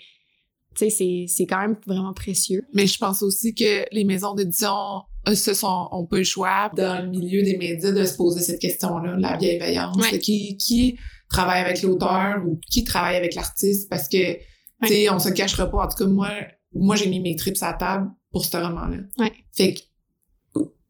[0.75, 2.65] tu sais, c'est, quand même vraiment précieux.
[2.73, 5.03] Mais je pense aussi que les maisons d'édition
[5.35, 9.17] se sont ont le choix dans le milieu des médias de se poser cette question-là,
[9.19, 10.19] la bienveillance, Ouais.
[10.19, 14.35] qui qui travaille avec l'auteur ou qui travaille avec l'artiste parce que
[14.83, 16.31] tu sais on se cachera pas en tout cas moi
[16.73, 18.99] moi j'ai mis mes trips à la table pour ce roman-là.
[19.19, 19.33] Ouais.
[19.53, 19.81] Fait que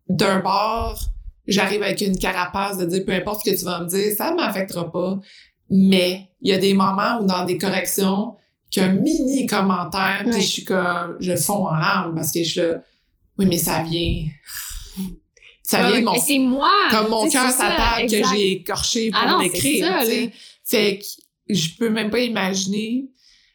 [0.09, 1.01] d'un bord,
[1.47, 4.35] j'arrive avec une carapace de dire peu importe ce que tu vas me dire, ça
[4.35, 5.19] m'affectera pas.
[5.71, 8.35] Mais il y a des moments où dans des corrections,
[8.71, 12.61] qu'un mini commentaire, puis je suis comme, je fonds en larmes parce que je suis
[12.61, 12.83] là,
[13.39, 14.27] oui, mais ça vient,
[15.63, 16.71] ça vient Ouais, de mon, c'est moi!
[16.91, 20.31] comme mon cœur c'est sa ça, table que j'ai écorché pour Ah non, c'est l'écrire.
[20.65, 21.05] Fait que
[21.55, 23.09] je peux même pas imaginer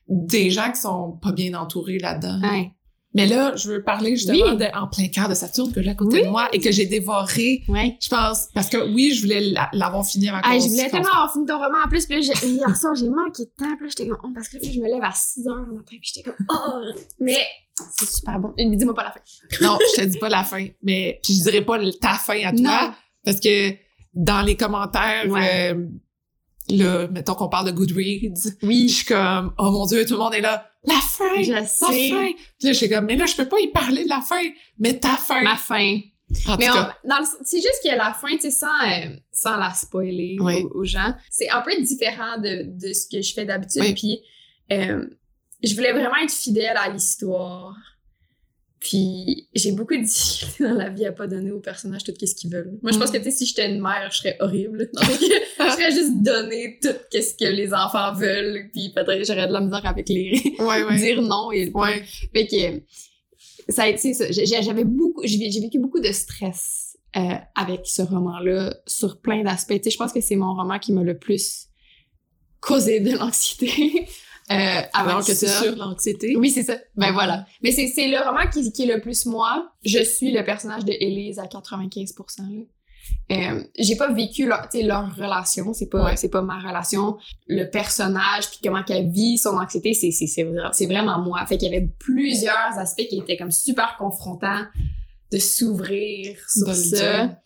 [0.07, 2.39] des gens qui sont pas bien entourés là-dedans.
[2.41, 2.71] Ouais.
[3.13, 4.57] Mais là, je veux parler justement Oui.
[4.57, 6.23] de En plein cœur de Saturne, que j'ai à côté Oui.
[6.23, 7.97] de moi et que j'ai dévoré, Ouais.
[8.01, 11.09] je pense, parce que oui, je voulais la- l'avoir fini avant Ah, je voulais tellement
[11.09, 13.75] avoir fini ton roman en plus, puis là, j'ai- hier soir, j'ai manqué de temps,
[13.75, 15.73] puis là, j'étais comme, oh, parce que là, je me lève à 6 heures le
[15.73, 16.81] matin, puis j'étais comme, oh!
[17.19, 17.37] Mais
[17.97, 18.53] c'est super bon.
[18.57, 19.19] Et Dis-moi pas la fin.
[19.61, 22.51] Non, je te dis pas la fin, mais puis je dirais pas ta fin à
[22.51, 22.93] toi, Non.
[23.25, 23.71] parce que
[24.13, 25.73] dans les commentaires, Ouais.
[25.73, 25.85] euh,
[26.69, 28.87] là, mettons qu'on parle de Goodreads, Oui.
[28.87, 31.65] je suis comme, oh mon dieu, tout le monde est là, la fin, Je la
[31.65, 32.09] sais.
[32.09, 32.31] fin.
[32.59, 34.41] Puis là, je suis comme, mais là, je peux pas y parler de la fin,
[34.79, 35.41] mais ta fin.
[35.43, 35.99] Ma fin.
[36.47, 38.67] En Mais tout on- cas, dans le- c'est juste que la fin, tu sais, sans,
[38.67, 40.63] euh, sans la spoiler Oui.
[40.63, 43.81] aux, aux gens, c'est un peu différent de, de ce que je fais d'habitude.
[43.81, 43.93] Oui.
[43.93, 44.21] Puis,
[44.71, 45.05] euh,
[45.63, 47.75] je voulais vraiment être fidèle à l'histoire.
[48.81, 52.33] Puis j'ai beaucoup de difficultés dans la vie à pas donner aux personnages tout ce
[52.35, 52.77] qu'ils veulent.
[52.81, 54.89] Moi, je pense que tu sais, si j'étais une mère, je serais horrible.
[54.95, 58.69] Donc, je serais juste donner tout ce que les enfants veulent.
[58.73, 60.97] Puis peut-être j'aurais de la misère avec les Ouais, ouais.
[60.97, 62.03] dire non et Ouais.
[62.33, 64.25] fait que ça a été ça.
[64.31, 69.75] J'avais beaucoup, j'ai vécu beaucoup de stress euh, avec ce roman-là sur plein d'aspects.
[69.77, 71.67] Tu sais, je pense que c'est mon roman qui m'a le plus
[72.59, 74.07] causé de l'anxiété.
[74.51, 76.35] Euh, Alors avant que c'est sur l'anxiété?
[76.35, 76.75] Oui, c'est ça.
[76.95, 77.11] Ben Ah.
[77.13, 77.45] voilà.
[77.63, 79.71] Mais c'est c'est le roman qui, qui est le plus moi.
[79.85, 82.41] Je suis le personnage de Elise à 95%.
[82.49, 82.63] Là.
[83.31, 86.17] Euh, j'ai pas vécu leur, leur relation, c'est pas Ouais.
[86.17, 87.17] c'est pas ma relation.
[87.47, 91.43] Le personnage puis comment qu'elle vit son anxiété, c'est c'est c'est vra- c'est vraiment moi.
[91.47, 94.65] Fait qu'il y avait plusieurs aspects qui étaient comme super confrontants
[95.31, 97.37] de s'ouvrir sur ça.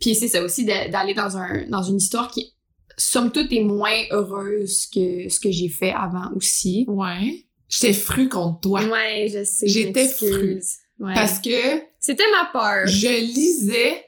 [0.00, 2.54] Puis c'est ça aussi de- d'aller dans un dans une histoire qui
[2.96, 6.84] somme toute est moins heureuse que ce que j'ai fait avant aussi.
[6.88, 7.44] Ouais.
[7.68, 8.84] J'étais fru contre toi.
[8.84, 9.66] Ouais, je sais.
[9.68, 10.08] J'étais.
[10.98, 11.14] Ouais.
[11.14, 11.50] Parce que
[12.00, 12.86] C'était ma peur.
[12.86, 14.02] je lisais,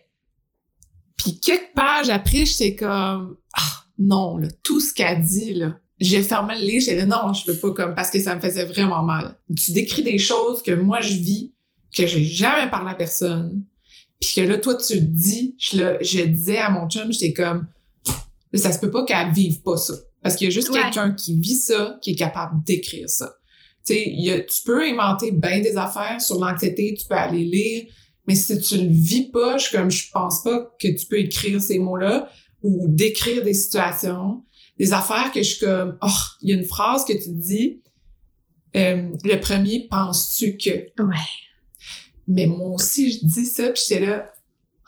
[1.17, 5.79] puis quelques pages après, j'étais comme, ah, non, là, tout ce qu'elle dit, là.
[6.01, 8.41] J'ai fermé le livre, j'étais là, non, je peux pas comme, parce que ça me
[8.41, 9.37] faisait vraiment mal.
[9.57, 11.53] Tu décris des choses que moi, je vis,
[11.95, 13.65] que j'ai jamais parlé à personne,
[14.21, 17.33] puis que là, toi, tu le dis, je, le- je disais à mon chum, j'étais
[17.33, 17.67] comme,
[18.55, 19.95] ça se peut pas qu'elle vive pas ça.
[20.23, 20.81] Parce qu'il y a juste Ouais.
[20.83, 23.35] quelqu'un qui vit ça, qui est capable d'écrire ça.
[23.87, 27.85] Tu sais, tu peux inventer bien des affaires sur l'anxiété, tu peux aller lire,
[28.27, 31.61] mais si tu le vis pas, je, comme, je pense pas que tu peux écrire
[31.61, 32.29] ces mots-là
[32.63, 34.45] ou décrire des situations,
[34.79, 36.09] des affaires que je suis comme, oh,
[36.43, 37.81] il y a une phrase que tu dis,
[38.77, 40.71] euh, le premier, penses-tu que?
[41.03, 41.17] Ouais.
[42.27, 44.31] Mais moi aussi, je dis ça, puis j'étais là,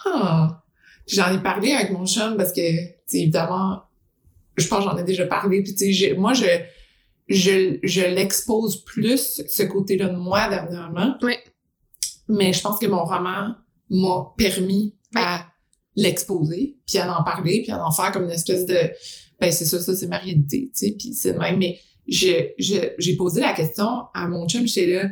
[0.05, 0.63] ah.
[1.07, 2.61] J'en ai parlé avec mon chum parce que,
[3.19, 3.83] évidemment,
[4.57, 6.47] je pense que j'en ai déjà parlé, puis tu sais, moi, je,
[7.29, 11.17] je, je l'expose plus, ce côté-là de moi, dernièrement.
[11.23, 11.35] Oui.
[12.29, 13.55] Mais je pense que mon roman
[13.91, 15.47] m'a permis à
[15.97, 18.79] l'exposer, puis à en parler, puis à en faire comme une espèce de...
[19.41, 21.59] Ben, c'est ça, ça, c'est ma réalité, tu sais, puis c'est même.
[21.59, 25.09] Mais je, je, j'ai posé la question à mon chum, j'étais là,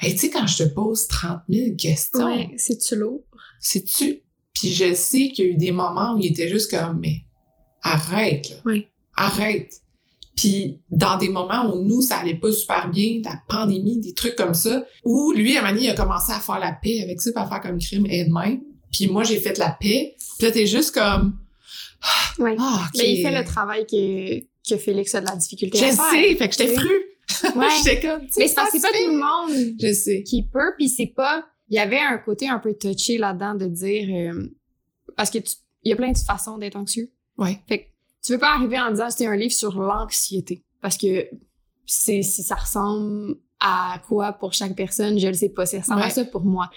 [0.00, 3.24] hey, tu sais, quand je te pose 30 000 questions, Ouais, c'est-tu lourd?
[3.60, 4.20] sais-tu?
[4.54, 7.24] Puis je sais qu'il y a eu des moments où il était juste comme, mais
[7.82, 8.56] arrête, là.
[8.64, 8.86] Oui.
[9.16, 9.72] Arrête.
[10.36, 14.34] Puis dans des moments où nous, ça allait pas super bien, la pandémie, des trucs
[14.36, 17.00] comme ça, où lui, à un moment donné, il a commencé à faire la paix
[17.02, 18.60] avec ça, à faire comme crime et de même.
[18.92, 20.14] Puis moi, j'ai fait la paix.
[20.38, 21.38] Puis là, t'es juste comme,
[22.58, 22.88] ah.
[22.96, 26.10] Mais il fait le travail que, que Félix a de la difficulté Je à faire.
[26.12, 26.80] sais, fait que j'étais sais.
[26.80, 26.90] fru.
[27.56, 27.66] Ouais.
[27.82, 28.78] j'étais comme, sais, Mais c'est pas fait.
[28.78, 30.22] tout le monde Je sais.
[30.22, 31.44] qui peut, puis c'est pas...
[31.68, 34.08] Il y avait un côté un peu touché là-dedans de dire...
[34.32, 34.48] euh,
[35.16, 37.10] parce que tu- il y a plein de façons d'être anxieux.
[37.38, 37.58] Ouais.
[37.68, 37.84] Fait que
[38.24, 40.62] tu veux pas arriver en disant c'est un livre sur l'anxiété.
[40.80, 41.28] Parce que
[41.86, 45.66] c'est si ça ressemble à quoi pour chaque personne, je le sais pas.
[45.66, 46.70] Ça ressemble à ça pour moi.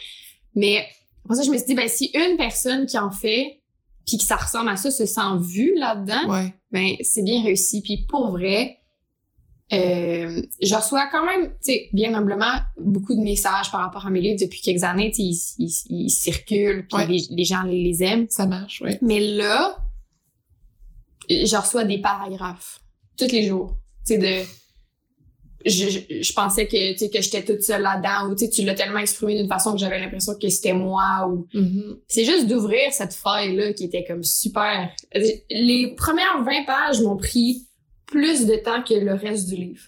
[0.56, 0.86] Mais
[1.24, 3.62] après ça, je me suis dit, ben, si une personne qui en fait,
[4.06, 6.54] puis que ça ressemble à ça, se sent vue là-dedans, Ouais.
[6.72, 7.82] ben, c'est bien réussi.
[7.82, 8.77] Puis pour vrai,
[9.74, 14.10] euh, je reçois quand même, tu sais, bien humblement, beaucoup de messages par rapport à
[14.10, 15.12] mes livres depuis quelques années.
[15.12, 17.08] Tu sais, ils, ils- ils circulent, puis Ouais.
[17.08, 18.28] les, les gens les, les aiment.
[18.30, 18.98] Ça marche, ouais.
[19.02, 19.78] Mais là,
[21.30, 22.80] je reçois des paragraphes
[23.18, 23.78] tous les jours.
[24.06, 24.48] Tu sais, de...
[25.66, 28.50] Je, je, je pensais que, tu sais, que j'étais toute seule là-dedans ou tu sais,
[28.52, 31.48] tu l'as tellement exprimé d'une façon que j'avais l'impression que c'était moi ou...
[31.54, 31.98] Mhm.
[32.08, 34.90] C'est juste d'ouvrir cette feuille-là qui était comme super...
[35.50, 37.67] Les premières 20 pages m'ont pris
[38.08, 39.84] plus de temps que le reste du livre.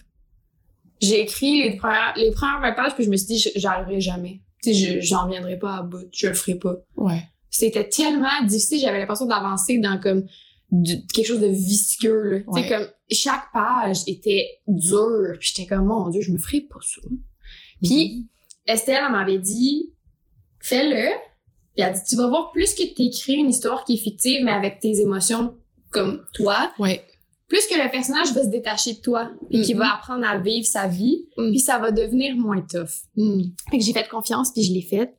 [1.00, 4.40] J'ai écrit les premières, les premières 20 pages puis je me suis dit, j'arriverai jamais.
[4.62, 7.22] Tu sais, je- j'en viendrai pas à bout, je le ferai pas Ouais.
[7.48, 10.26] c'était tellement difficile, j'avais l'impression d'avancer dans comme
[10.70, 12.30] du- quelque chose de visqueux.
[12.30, 12.40] là.
[12.40, 12.62] Tu Ouais.
[12.62, 16.78] sais, comme chaque page était dure, puis j'étais comme mon dieu, je me ferai pas
[16.82, 17.00] ça.
[17.82, 18.28] Puis
[18.66, 19.92] Estelle elle m'avait dit
[20.60, 21.08] fais-le.
[21.74, 24.44] Puis elle a dit tu vas voir plus que t'écris une histoire qui est fictive
[24.44, 25.56] mais avec tes émotions
[25.90, 27.02] comme toi, Ouais.
[27.50, 30.66] Plus que le personnage va se détacher de toi et qu'il va apprendre à vivre
[30.66, 31.50] sa vie, Mhm.
[31.50, 32.88] puis ça va devenir moins tough.
[33.16, 33.52] Mhm.
[33.70, 35.14] Fait que j'ai fait confiance, puis je l'ai faite.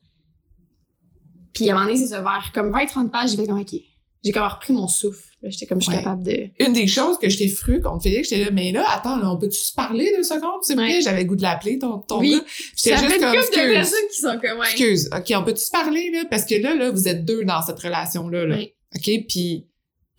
[1.53, 3.75] Puis à un moment donné, c'est ça, vers comme 20-30 pages, j'ai fait comme, OK.
[4.23, 5.23] J'ai comme repris mon souffle.
[5.43, 6.03] J'étais comme, je suis Ouais.
[6.03, 6.49] capable de...
[6.59, 9.37] une des choses que j'étais fru contre Félix, j'étais là, mais là, attends, là, on
[9.37, 11.01] peut-tu se parler deux secondes, s'il vous plaît?
[11.01, 12.33] J'avais le goût de l'appeler, ton, ton Oui.
[12.33, 12.43] gars.
[12.77, 14.65] J'étais Ça fait juste comme, couple de excuse, personnes qui sont comme, ouais.
[14.67, 16.23] excuse, OK, on peut-tu se parler, là?
[16.29, 18.55] Parce que là, là, vous êtes deux dans cette relation-là, là.
[18.57, 18.73] Oui.
[18.95, 19.25] OK?
[19.27, 19.67] Puis,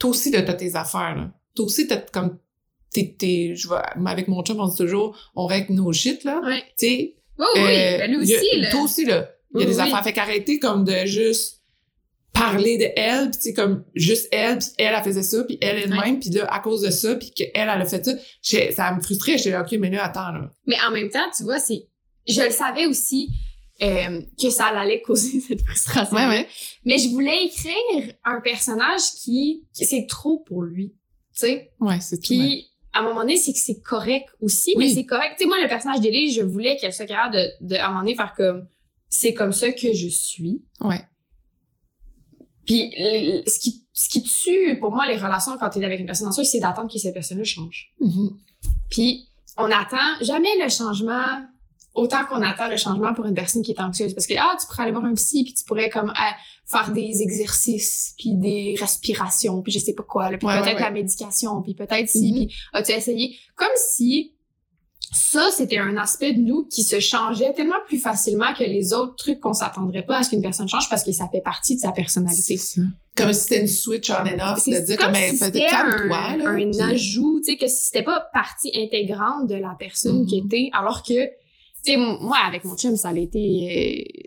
[0.00, 1.30] toi aussi, là, t'as tes affaires, là.
[1.54, 2.38] Toi aussi, t'as comme,
[2.92, 6.40] t'es, t'es, je vois, avec mon chum, on dit toujours, on règle nos shit, là.
[6.44, 6.62] Ouais.
[6.78, 8.70] Tu sais, Oh, oui, euh, ben lui y a- aussi, là.
[8.70, 9.30] Toi aussi, là.
[9.54, 9.80] Il y a des oui.
[9.80, 10.04] affaires.
[10.04, 11.62] Fait qu'arrêtez comme de juste
[12.32, 15.78] parler de elle, puis c'est comme juste elle, puis elle, elle faisait ça, puis elle
[15.78, 18.12] elle-même, puis là, à cause de ça, puis qu'elle, elle a fait ça,
[18.72, 19.38] ça me frustrait.
[19.38, 20.50] J'étais OK, mais là, attends, là.
[20.66, 21.86] Mais en même temps, tu vois, c'est,
[22.28, 23.30] je le savais aussi
[23.82, 26.16] euh, que ça allait causer cette frustration.
[26.84, 30.94] Mais je voulais écrire un personnage qui, qui c'est trop pour lui,
[31.34, 31.72] tu sais?
[31.80, 32.20] Ouais, c'est.
[32.20, 34.86] Puis à un moment donné, c'est que c'est correct aussi, Oui.
[34.88, 35.36] mais c'est correct.
[35.38, 37.88] Tu sais, moi, le personnage d'Élise, je voulais qu'elle soit capable de, de, à un
[37.88, 38.68] moment donné, faire comme,
[39.08, 40.62] c'est comme ça que je suis.
[40.80, 41.00] Ouais.
[42.66, 46.28] Puis ce qui, ce qui tue, pour moi, les relations quand t'es avec une personne
[46.28, 47.92] ensemble, c'est d'attendre que cette personne-là change.
[48.00, 48.38] Mhm.
[48.90, 51.24] Puis on attend jamais le changement
[51.94, 54.66] autant qu'on attend le changement pour une personne qui est anxieuse parce que ah tu
[54.66, 56.32] pourrais aller voir un psy puis tu pourrais comme ah,
[56.64, 60.68] faire des exercices puis des respirations puis je sais pas quoi là, puis Ouais, peut-être
[60.68, 60.80] ouais, ouais.
[60.80, 62.46] la médication puis peut-être si Mhm.
[62.46, 63.36] puis as-tu essayé?
[63.56, 64.32] Comme si
[65.14, 69.14] ça c'était un aspect de nous qui se changeait tellement plus facilement que les autres
[69.16, 71.80] trucs qu'on s'attendrait pas à ce qu'une personne change parce que ça fait partie de
[71.80, 72.56] sa personnalité.
[72.56, 72.80] Ça.
[73.14, 75.66] Comme si c'était une switch on and off, C'est de dire comme comme, si c'était
[75.66, 76.48] un, là.
[76.48, 80.26] un puis- ajout, tu sais, que si c'était pas partie intégrante de la personne Mhm.
[80.26, 81.28] qui était, alors que,
[81.82, 83.38] sais, moi, avec mon chum, ça a été,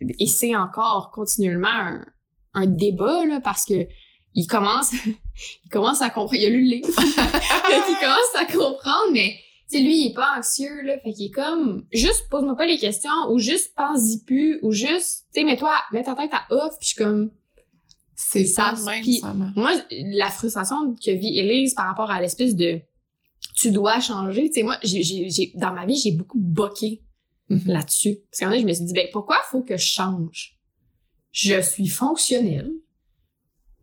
[0.03, 2.05] euh, et c'est encore continuellement un,
[2.53, 3.87] un débat, là, parce que
[4.33, 4.91] il commence,
[5.65, 9.35] il commence à comprendre, il a lu le livre, il commence à comprendre, mais,
[9.71, 12.65] tu sais, lui, il est pas anxieux, là, fait qu'il est comme, juste pose-moi pas
[12.65, 16.53] les questions, ou juste pense-y plus, ou juste, tu sais, mets-toi, mets ta tête à
[16.53, 17.31] off, puis je suis comme,
[18.15, 22.55] C'est ça, même, puis- ça moi, la frustration que vit Elise par rapport à l'espèce
[22.55, 22.79] de
[23.55, 27.01] tu dois changer, tu sais, moi, j'ai- dans ma vie, j'ai beaucoup boqué
[27.49, 27.61] Mhm.
[27.67, 28.17] là-dessus.
[28.31, 30.57] Parce qu'en fait, je me suis dit, ben, pourquoi faut que je change?
[31.31, 32.71] Je suis fonctionnelle.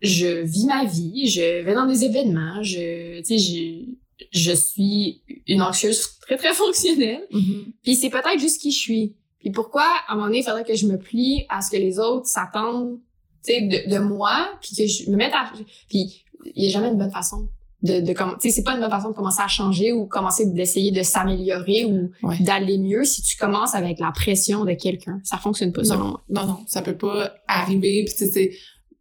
[0.01, 1.29] Je vis ma vie.
[1.29, 2.63] Je vais dans des événements.
[2.63, 7.27] Je, tu sais, je, je suis une anxieuse très, très fonctionnelle.
[7.31, 7.73] Mhm.
[7.83, 9.17] Puis c'est peut-être juste qui je suis.
[9.39, 11.77] Puis pourquoi, à un moment donné, il faudrait que je me plie à ce que
[11.77, 13.01] les autres s'attendent,
[13.45, 15.53] tu sais, de, de moi, puis que je me mette à...
[15.89, 17.49] Puis il y a jamais une bonne façon
[17.83, 18.13] de, de.
[18.13, 21.03] Tu sais, c'est pas une bonne façon de commencer à changer ou commencer d'essayer de
[21.03, 22.39] s'améliorer ou Ouais.
[22.41, 25.21] d'aller mieux si tu commences avec la pression de quelqu'un.
[25.25, 26.25] Ça fonctionne pas, selon moi.
[26.29, 28.05] Non, non, ça peut pas arriver.
[28.05, 28.53] Puis tu sais, c'est-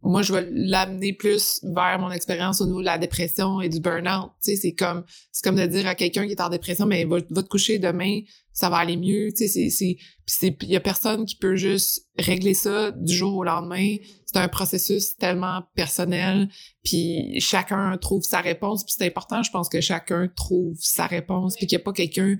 [0.04, 3.78] moi, je vais l'amener plus vers mon expérience au niveau de la dépression et du
[3.78, 4.32] burn-out.
[4.42, 7.04] Tu sais, c'est comme, c'est comme de dire à quelqu'un qui est en dépression, mais
[7.04, 8.18] va, va te coucher demain,
[8.52, 9.28] ça va aller mieux.
[9.36, 13.36] Tu sais, c'est, c'est, il y a personne qui peut juste régler ça du jour
[13.36, 13.96] au lendemain.
[14.26, 16.48] C'est un processus tellement personnel.
[16.84, 18.84] Puis chacun trouve sa réponse.
[18.84, 21.56] Puis c'est important, je pense que chacun trouve sa réponse.
[21.56, 22.36] Puis qu'il n'y a pas quelqu'un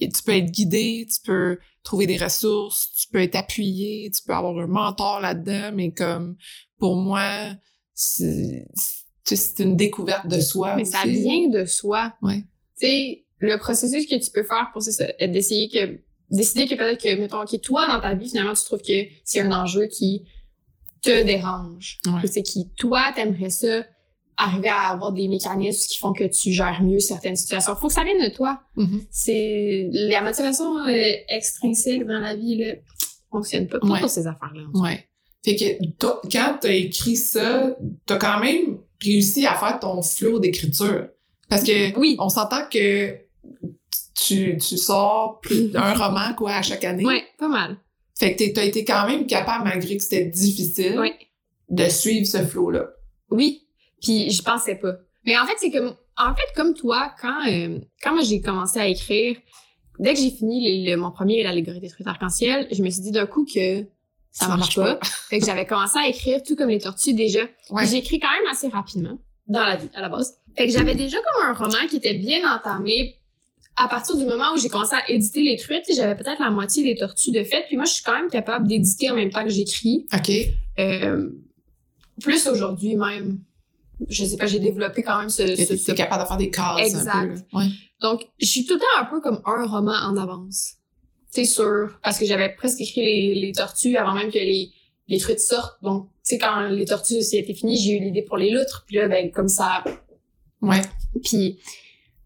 [0.00, 4.32] tu peux être guidé, tu peux trouver des ressources, tu peux être appuyé, tu peux
[4.34, 6.36] avoir un mentor là-dedans, mais comme
[6.78, 7.54] pour moi,
[7.94, 8.66] c'est
[9.24, 10.76] c'est- une découverte de soi.
[10.76, 12.14] Mais ça vient de soi.
[12.22, 12.44] Ouais.
[12.80, 15.98] Tu sais, le processus que tu peux faire pour c'est d'essayer que
[16.30, 19.40] décider que peut-être que mettons que toi dans ta vie finalement tu trouves que c'est
[19.40, 20.24] un enjeu qui
[21.02, 21.98] te dérange.
[22.06, 22.26] Ouais.
[22.26, 23.84] C'est qui toi t'aimerais ça
[24.36, 27.74] arriver à avoir des mécanismes qui font que tu gères mieux certaines situations.
[27.74, 28.60] Faut que ça vienne de toi.
[28.76, 29.02] Mhm.
[29.10, 32.74] C'est la motivation euh, extrinsèque dans la vie là
[33.30, 34.00] fonctionne pas, pas Ouais.
[34.00, 34.62] pour ces affaires-là.
[34.74, 35.04] Ouais.
[35.44, 40.38] Fait que toi, quand t'as écrit ça, t'as quand même réussi à faire ton flow
[40.38, 41.08] d'écriture.
[41.48, 42.16] Parce que Oui.
[42.18, 43.16] on s'entend que
[44.14, 47.04] tu, tu sors plus d'un roman quoi à chaque année.
[47.04, 47.76] Ouais, pas mal.
[48.18, 51.14] Fait que t'as été quand même capable, malgré que c'était difficile, Ouais.
[51.68, 52.86] de suivre ce flow-là.
[53.30, 53.66] Oui,
[54.02, 54.94] puis je pensais pas.
[55.24, 58.88] Mais en fait, c'est comme en fait comme toi quand euh, quand j'ai commencé à
[58.88, 59.36] écrire,
[60.00, 63.12] dès que j'ai fini le- mon premier l'allégorie des trucs arc-en-ciel, je me suis dit
[63.12, 63.82] d'un coup que
[64.32, 65.06] ça, Ça marche marche pas.
[65.30, 67.40] fait que j'avais commencé à écrire tout comme les tortues déjà.
[67.70, 67.86] Ouais.
[67.86, 70.38] J'ai écrit quand même assez rapidement dans la vie à la base.
[70.56, 73.16] Fait que j'avais déjà comme un roman qui était bien entamé
[73.78, 76.82] à partir du moment où j'ai commencé à éditer les sais, j'avais peut-être la moitié
[76.82, 79.44] des tortues de fait, puis moi je suis quand même capable d'éditer en même temps
[79.44, 80.06] que j'écris.
[80.12, 80.30] OK.
[80.78, 81.30] Euh,
[82.20, 83.40] plus aujourd'hui même.
[84.08, 85.56] Je sais pas, j'ai développé quand même ce...
[85.56, 87.14] Ce- ce- capable de faire des cases Exact.
[87.14, 87.34] un peu.
[87.34, 87.40] là.
[87.52, 87.66] Ouais.
[88.00, 90.74] Donc, je suis tout le temps un peu comme un roman en avance.
[91.30, 91.98] C'est sûr.
[92.02, 94.70] Parce que j'avais presque écrit les, les tortues avant même que les,
[95.08, 95.82] les trucs sortent.
[95.82, 98.84] Donc, tu sais, quand les tortues c'était fini, j'ai eu l'idée pour les loutres.
[98.86, 99.82] Puis là, ben, comme ça...
[100.62, 100.80] Ouais.
[101.24, 101.58] Puis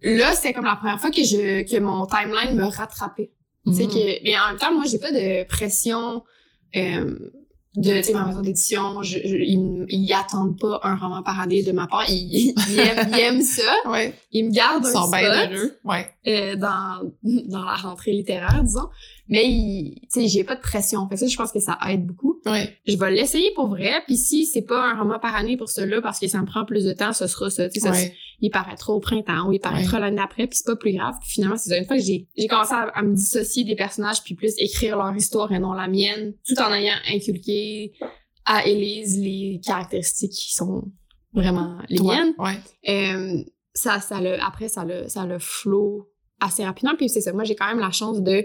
[0.03, 3.33] là, c'était comme la première fois que je que mon timeline me rattrapait.
[3.65, 3.77] Mhm.
[3.89, 6.25] que mais en même temps moi j'ai pas de pression
[6.75, 7.17] euh,
[7.77, 11.71] de ma maison d'édition je, je- ils, ils attendent pas un roman par année de
[11.71, 14.15] ma part ils, ils aiment, ils aiment ça Ouais.
[14.33, 15.73] ils me gardent Ils un sont bien spot heureux.
[15.85, 16.07] Ouais.
[16.27, 18.89] euh, dans dans la rentrée littéraire disons
[19.29, 21.09] mais tu sais j'ai pas de pression.
[21.09, 22.41] Fait ça je pense que ça aide beaucoup.
[22.47, 22.77] Ouais.
[22.87, 23.93] je vais l'essayer pour vrai.
[24.07, 26.65] Puis si c'est pas un roman par année pour cela parce que ça me prend
[26.65, 27.69] plus de temps ce sera ça.
[27.69, 28.15] Tu sais ça Ouais.
[28.41, 31.15] il paraîtra au printemps ou il paraîtra l'année d'après puis c'est pas plus grave.
[31.21, 34.23] Puis finalement c'est une fois que j'ai j'ai commencé à, à me dissocier des personnages
[34.23, 37.93] puis plus écrire leur histoire et non la mienne tout en ayant inculqué
[38.45, 40.91] à Élise les caractéristiques qui sont
[41.33, 42.35] vraiment les miennes.
[42.89, 46.09] Euh, ça, ça le, après, ça le, ça le flow
[46.41, 46.95] assez rapidement.
[46.97, 48.45] Puis c'est ça, moi, j'ai quand même la chance de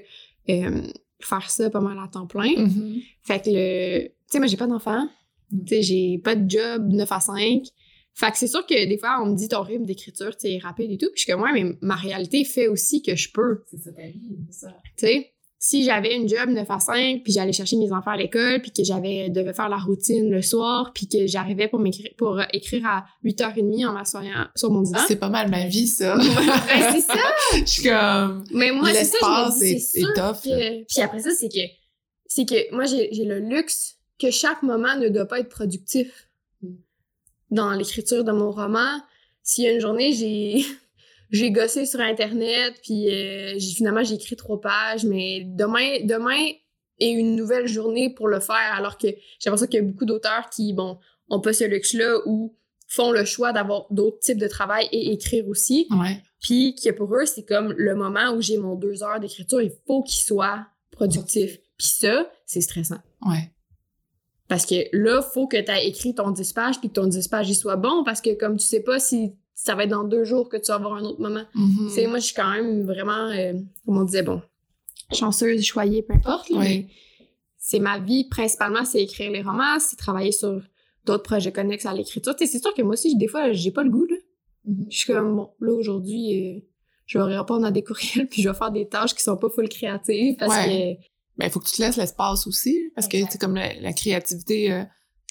[0.49, 0.87] euh,
[1.19, 2.55] faire ça pas mal à temps plein.
[2.55, 3.01] Mhm.
[3.23, 4.07] Fait que le...
[4.07, 5.07] Tu sais, moi, j'ai pas d'enfant.
[5.51, 7.63] Tu sais, j'ai pas de job 9 à 5.
[8.13, 10.57] Fait que c'est sûr que des fois, on me dit ton rythme d'écriture, tu sais,
[10.57, 11.05] rapide et tout.
[11.13, 13.63] Puis je suis comme, ouais, mais ma réalité fait aussi que je peux.
[13.69, 14.77] C'est ça ta vie, c'est ça.
[14.97, 18.17] Tu sais, si j'avais une job 9 à 5, puis j'allais chercher mes enfants à
[18.17, 22.11] l'école, puis que j'avais devais faire la routine le soir, puis que j'arrivais pour m'écrire
[22.17, 24.99] pour euh, écrire à 8h30 en m'assoyant sur mon divan.
[25.07, 26.15] C'est pas mal ma vie, ça.
[26.15, 27.13] Ben, c'est ça!
[27.59, 28.43] Je suis comme.
[28.51, 30.41] Mais moi, c'est ça, je me L'espace dis, est, c'est tough.
[30.43, 31.59] que- Puis après ça, c'est que
[32.27, 36.27] c'est que moi j'ai j'ai le luxe que chaque moment ne doit pas être productif.
[36.61, 36.67] Mm.
[37.51, 38.99] Dans l'écriture de mon roman,
[39.43, 40.63] s'il y a une journée j'ai
[41.31, 46.51] j'ai gossé sur internet puis euh, finalement j'ai écrit trois pages mais demain demain
[46.99, 49.17] est une nouvelle journée pour le faire alors que j'ai
[49.49, 50.97] l'impression qu'il y a beaucoup d'auteurs qui bon
[51.29, 52.55] ont pas ce luxe là ou
[52.87, 56.21] font le choix d'avoir d'autres types de travail et écrire aussi Ouais.
[56.41, 59.73] puis que pour eux, c'est comme le moment où j'ai mon deux heures d'écriture, il
[59.85, 61.57] faut qu'il soit productif.
[61.77, 62.99] Puis ça, c'est stressant.
[63.25, 63.51] Ouais.
[64.47, 67.27] Parce que là, faut que tu aies écrit ton 10 pages, puis que ton 10
[67.27, 70.03] pages, il soit bon, parce que comme tu sais pas si ça va être dans
[70.03, 71.43] deux jours que tu vas avoir un autre moment.
[71.89, 73.53] Sais, moi, je suis quand même vraiment, euh,
[73.85, 74.39] comme on disait, bon,
[75.11, 76.49] chanceuse, choyée, peu importe.
[76.51, 76.63] là,
[77.57, 80.61] c'est ma vie, principalement, c'est écrire les romans, c'est travailler sur
[81.05, 82.35] d'autres projets connexes à l'écriture.
[82.37, 84.15] C'est sûr que moi aussi, des fois, j'ai pas le goût, là.
[84.65, 84.85] Mhm.
[84.89, 86.59] Je suis comme, bon, là, aujourd'hui, euh,
[87.07, 89.49] je vais répondre à des courriels, puis je vais faire des tâches qui sont pas
[89.49, 90.99] full créatives, parce Ouais.
[91.37, 93.93] Ben, il faut que tu te laisses l'espace aussi, parce que, c'est comme la, la
[93.93, 94.83] créativité, euh,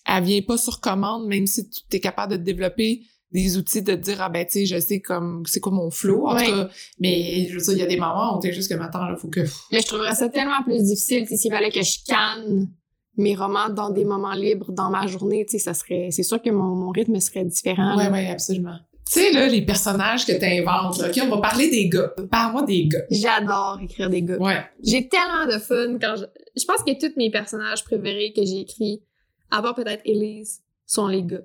[0.05, 3.95] elle vient pas sur commande, même si tu es capable de développer des outils de
[3.95, 6.45] te dire, ah ben, tu sais, je sais comme, c'est quoi mon flow, en Ouais.
[6.47, 6.69] tout cas.
[7.01, 9.17] Mais, je veux dire, il y a des moments où t'es juste comme, attends, là,
[9.17, 9.41] faut que...
[9.73, 12.69] Mais je trouverais ça tellement plus difficile, s'il fallait que je canne
[13.17, 16.09] mes romans dans des moments libres dans ma journée, tu sais, ça serait...
[16.11, 17.97] C'est sûr que mon, mon rythme serait différent.
[17.97, 18.77] Ouais, ouais, absolument.
[19.11, 22.13] Tu sais, là, les personnages que t'inventes, là, OK, on va parler des gars.
[22.31, 23.03] Parle-moi des gars.
[23.11, 24.37] J'adore écrire des gars.
[24.39, 24.65] Ouais.
[24.85, 26.25] J'ai tellement de fun quand je...
[26.61, 29.03] Je pense que tous mes personnages préférés que j'ai écrits,
[29.51, 31.43] à part peut-être Elise, sont les gars.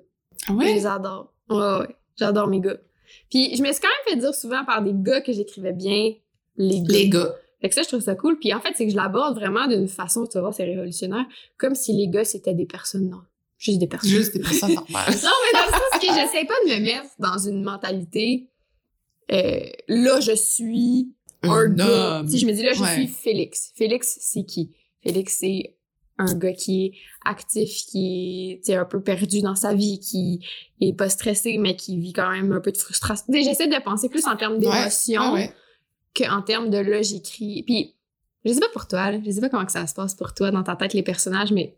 [0.48, 1.31] Ah Je les adore.
[1.50, 1.96] Ouais, ouais.
[2.16, 2.76] J'adore mes gars.
[3.30, 6.12] Puis je me suis quand même fait dire souvent par des gars que j'écrivais bien
[6.56, 6.92] les gars.
[6.94, 7.34] Les gars.
[7.60, 8.38] Fait que ça, je trouve ça cool.
[8.38, 11.24] Puis en fait, c'est que je l'aborde vraiment d'une façon, tu voir, c'est révolutionnaire,
[11.58, 13.20] comme si les gars, c'était des personnes non.
[13.58, 14.10] Juste des personnes.
[14.10, 15.14] Juste des personnes normales.
[15.22, 18.48] Non, mais dans le sens que j'essaie pas de me mettre dans une mentalité,
[19.30, 22.18] euh, là, je suis un Un gars.
[22.20, 22.28] homme.
[22.28, 22.94] Si je me dis là, je Ouais.
[22.94, 23.72] suis Félix.
[23.76, 24.72] Félix, c'est qui?
[25.02, 25.76] Félix, c'est
[26.18, 26.92] un gars qui est
[27.24, 30.40] actif, qui est un peu perdu dans sa vie, qui
[30.80, 33.24] est pas stressé, mais qui vit quand même un peu de frustration.
[33.32, 35.52] J'essaie de penser plus en termes d'émotion Ah ouais.
[36.14, 37.62] qu'en termes de là, j'écris.
[37.64, 37.94] Puis,
[38.44, 40.34] je sais pas pour toi, là, je sais pas comment que ça se passe pour
[40.34, 41.76] toi dans ta tête, les personnages, mais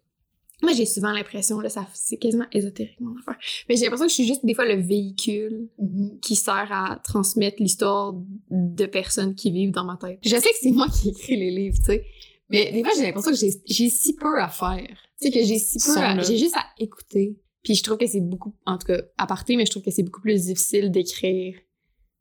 [0.63, 3.37] moi, j'ai souvent l'impression, là, ça, c'est quasiment ésotérique, mon affaire.
[3.69, 6.19] Mais j'ai l'impression que je suis juste, des fois, le véhicule Mhm.
[6.21, 8.15] qui sert à transmettre l'histoire
[8.51, 10.19] de personnes qui vivent dans ma tête.
[10.23, 12.05] Je sais que c'est moi qui écris les livres, tu sais.
[12.51, 14.87] Mais des fois, j'ai l'impression que j'ai, si peu à faire.
[15.21, 17.39] Tu sais, que j'ai si peu à, j'ai juste à écouter.
[17.63, 19.91] Puis je trouve que c'est beaucoup, en tout cas, à partir, mais je trouve que
[19.91, 21.55] c'est beaucoup plus difficile d'écrire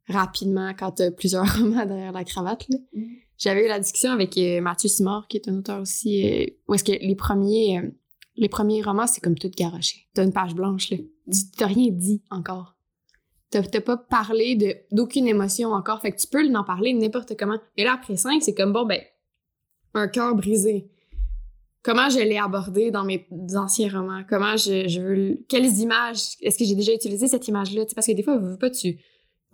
[0.08, 2.78] rapidement quand t'as plusieurs romans derrière la cravate, là.
[2.92, 3.16] Mhm.
[3.36, 6.74] J'avais eu la discussion avec euh, Mathieu Simard, qui est un auteur aussi, euh, où
[6.74, 7.90] est-ce que les premiers, euh,
[8.36, 10.06] les premiers romans, c'est comme tout garoché.
[10.14, 10.98] T'as une page blanche, là.
[10.98, 12.76] Tu- T'as rien dit encore.
[13.50, 16.00] T'as pas parlé d'aucune émotion encore.
[16.00, 17.58] Fait que tu peux en parler n'importe comment.
[17.76, 19.00] Et là, après cinq, c'est comme, bon, ben,
[19.94, 20.88] un cœur brisé.
[21.82, 23.26] Comment je l'ai abordé dans mes
[23.56, 24.22] anciens romans?
[24.28, 25.14] Comment je, je veux...
[25.14, 26.36] le- Quelles images?
[26.40, 27.84] Est-ce que j'ai déjà utilisé cette image-là?
[27.84, 28.98] Tu sais, parce que des fois, veux pas, tu...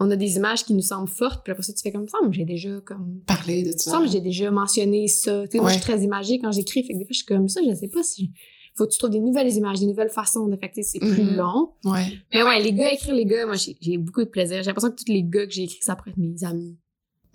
[0.02, 2.16] On a des images qui nous semblent fortes, puis après ça, tu fais comme ça,
[2.24, 3.98] mais j'ai déjà comme Parler de ça.
[4.00, 5.42] que j'ai déjà mentionné ça.
[5.46, 6.84] Tu sais, moi, je suis très imagée quand j'écris.
[6.84, 8.30] Fait que des fois, je suis comme ça, je sais pas si.
[8.76, 11.36] Faut que tu trouves des nouvelles images, des nouvelles façons de C'est plus Mhm.
[11.36, 11.72] long.
[11.84, 12.06] Ouais.
[12.32, 14.58] Mais ouais, les gars, écrire les gars, moi, j'ai beaucoup de plaisir.
[14.62, 16.78] J'ai l'impression que tous les gars que j'ai écrits, ça pourrait être mes amis.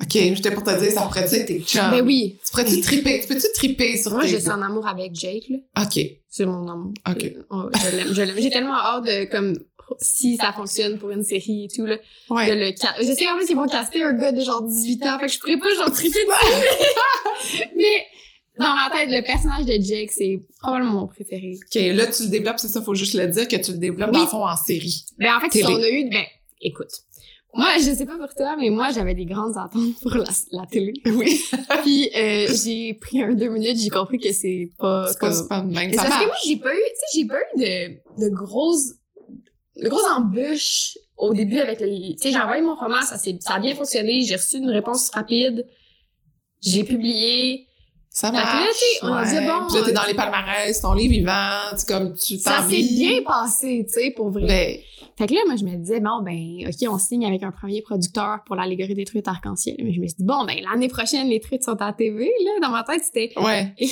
[0.02, 1.90] OK, j'étais pour te dire, ça pourrait être tes chums.
[1.92, 2.38] Ben oui.
[2.44, 3.22] Tu pourrais-tu triper?
[3.22, 5.58] Tu peux-tu triper sur Moi, je suis en amour avec Jake, là.
[5.84, 6.00] OK.
[6.30, 6.94] C'est mon amour.
[7.10, 7.24] Ok.
[7.24, 8.36] Euh, oh, je l'aime, je l'aime.
[8.38, 9.58] J'ai tellement hâte de, comme,
[10.02, 12.54] si ça fonctionne pour une série et tout, là, de Ouais.
[12.56, 15.18] le ca- Je sais en plus qu'ils vont caster un gars de genre 18 ans,
[15.20, 17.66] fait que je pourrais pas genre triper dessus.
[17.78, 18.06] Mais,
[18.60, 21.54] dans ma tête, le personnage de Jake, c'est probablement mon préféré.
[21.56, 24.10] OK, là, tu le développes, c'est ça, faut juste le dire, que tu le développes
[24.12, 24.18] Oui.
[24.18, 25.06] dans le fond en série.
[25.20, 25.66] Ben, en fait, Télé.
[25.70, 26.24] on a eu, ben,
[26.62, 26.90] écoute.
[27.56, 30.66] Moi, je sais pas pour toi, mais moi, j'avais des grandes attentes pour la, la
[30.66, 30.94] télé.
[31.06, 31.42] Oui.
[31.84, 35.34] Puis, euh, j'ai pris un deux minutes, j'ai compris que c'est pas, C'est pas, comme-
[35.36, 35.92] c'est pas même.
[35.92, 38.94] C'est parce que moi, j'ai pas eu, tu sais, j'ai pas eu de, de grosses,
[39.82, 43.38] de grosses embûches au début avec les, tu sais, j'ai envoyé mon roman, ça s'est,
[43.40, 45.66] ça a bien fonctionné, j'ai reçu une réponse rapide,
[46.62, 47.68] j'ai publié,
[48.10, 48.68] Ça là, marche.
[48.70, 51.26] tu sais, on a dit, bon, Puis là, t'es dans euh, les palmarès, ton livre,
[51.26, 54.46] vend, c'est comme tu Ça s'est bien passé, tu sais, pour vrai.
[54.46, 54.78] Ben,
[55.18, 57.82] Fait que là, moi, je me disais, bon, ben, OK, on signe avec un premier
[57.82, 59.76] producteur pour l'allégorie des truites arc-en-ciel.
[59.82, 62.30] Mais je me suis dit, bon, ben, l'année prochaine, les truites sont à la TV,
[62.44, 62.52] là.
[62.62, 63.32] Dans ma tête, c'était.
[63.40, 63.74] ouais.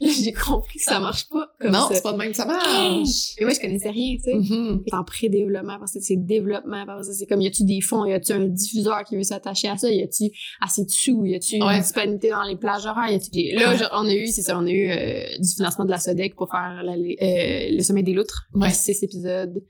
[0.00, 1.96] Là, j'ai compris que ça marche pas comme non, ça.
[1.96, 3.34] c'est pas de même que ça marche.
[3.38, 4.34] Et moi, je connaissais rien, tu sais.
[4.34, 4.84] Mhm.
[4.86, 8.06] C'est en pré-développement, parce que c'est développement, parce que c'est comme, y a-tu des fonds,
[8.06, 10.30] y a-tu un diffuseur qui veut s'attacher à ça, y a-tu
[10.62, 11.74] assez de sous, y a-tu Ouais.
[11.76, 13.52] une disponibilité dans les plages horaires, y a-tu des...
[13.52, 16.36] Là, on a eu, c'est ça, on a eu euh, du financement de la SODEC
[16.36, 18.70] pour faire la- euh, le sommet des loutres, Ouais.
[18.70, 19.62] six épisodes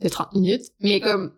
[0.00, 1.32] de 30 minutes, mais comme,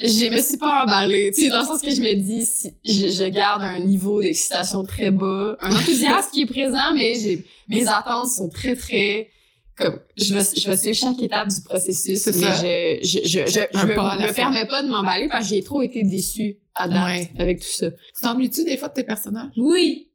[0.00, 2.74] je me suis pas emballée, tu sais, dans le sens que je me dis, si,
[2.84, 7.44] je, je garde un niveau d'excitation très bas, un enthousiasme qui est présent, mais j'ai,
[7.68, 9.30] mes attentes sont très, très,
[9.76, 12.54] comme, je vais, je vais suivre chaque étape du processus, mais ça.
[12.54, 16.58] je, je, je, je, me, permets pas de m'emballer parce que j'ai trop été déçue
[16.74, 17.30] à date Ouais.
[17.38, 17.90] avec tout ça.
[17.90, 19.52] Tu t'ennuies-tu des fois de tes personnages?
[19.56, 20.10] Oui!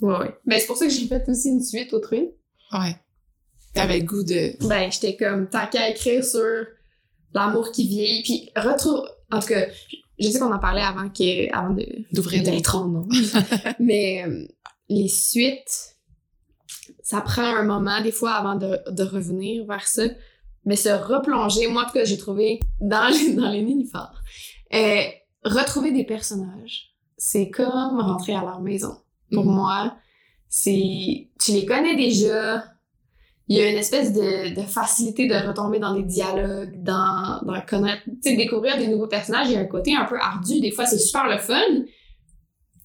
[0.00, 0.34] Ouais, ouais.
[0.46, 2.30] Ben, c'est pour ça que j'ai fait aussi une suite au truc.
[2.72, 2.96] Ouais.
[3.72, 4.52] T'avais le goût de...
[4.66, 6.66] Ben, j'étais comme, tant qu'à écrire sur
[7.34, 9.66] l'amour qui vieillit, puis retrouve, en tout cas,
[10.18, 12.42] je sais qu'on en parlait avant que, avant de, d'ouvrir
[12.74, 13.08] en nom.
[13.80, 14.46] Mais euh,
[14.88, 15.96] les suites,
[17.02, 20.04] ça prend un moment des fois avant de, de revenir vers ça.
[20.64, 24.22] Mais se replonger, moi en tout cas j'ai trouvé dans les, dans les nénuphars,
[24.72, 25.02] euh,
[25.44, 28.96] retrouver des personnages, c'est comme rentrer à leur maison.
[29.32, 29.54] Pour Mhm.
[29.54, 29.96] moi,
[30.48, 32.64] c'est tu les connais déjà.
[33.52, 37.60] Il y a une espèce de, de facilité de retomber dans des dialogues, dans, dans
[37.68, 39.48] connaître, tu sais, découvrir des nouveaux personnages.
[39.48, 40.60] Il y a un côté un peu ardu.
[40.60, 41.60] Des fois, c'est super le fun,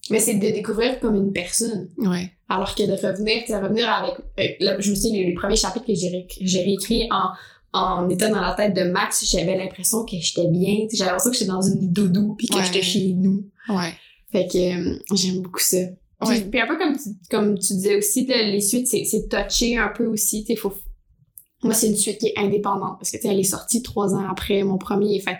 [0.09, 1.89] mais c'est de découvrir comme une personne.
[1.97, 2.31] Ouais.
[2.49, 5.33] Alors que de revenir, tu revenir avec, avec- là, je me suis dit, les, les
[5.33, 6.27] premiers chapitres que j'ai ré-
[6.63, 7.29] réécrits en,
[7.77, 11.37] en étant dans la tête de Max, j'avais l'impression que j'étais bien, j'avais l'impression que
[11.37, 12.63] j'étais dans une doudou puis que Ouais.
[12.65, 13.45] j'étais chez nous.
[13.69, 13.93] Ouais.
[14.31, 15.77] Fait que euh, j'aime beaucoup ça.
[16.25, 19.89] Puis, puis un peu comme tu, comme tu disais aussi, les suites, c'est, touché un
[19.89, 20.45] peu aussi.
[20.57, 20.73] Faut...
[21.63, 24.63] Moi, c'est une suite qui est indépendante parce que elle est sortie trois ans après
[24.63, 25.19] mon premier.
[25.19, 25.37] Fait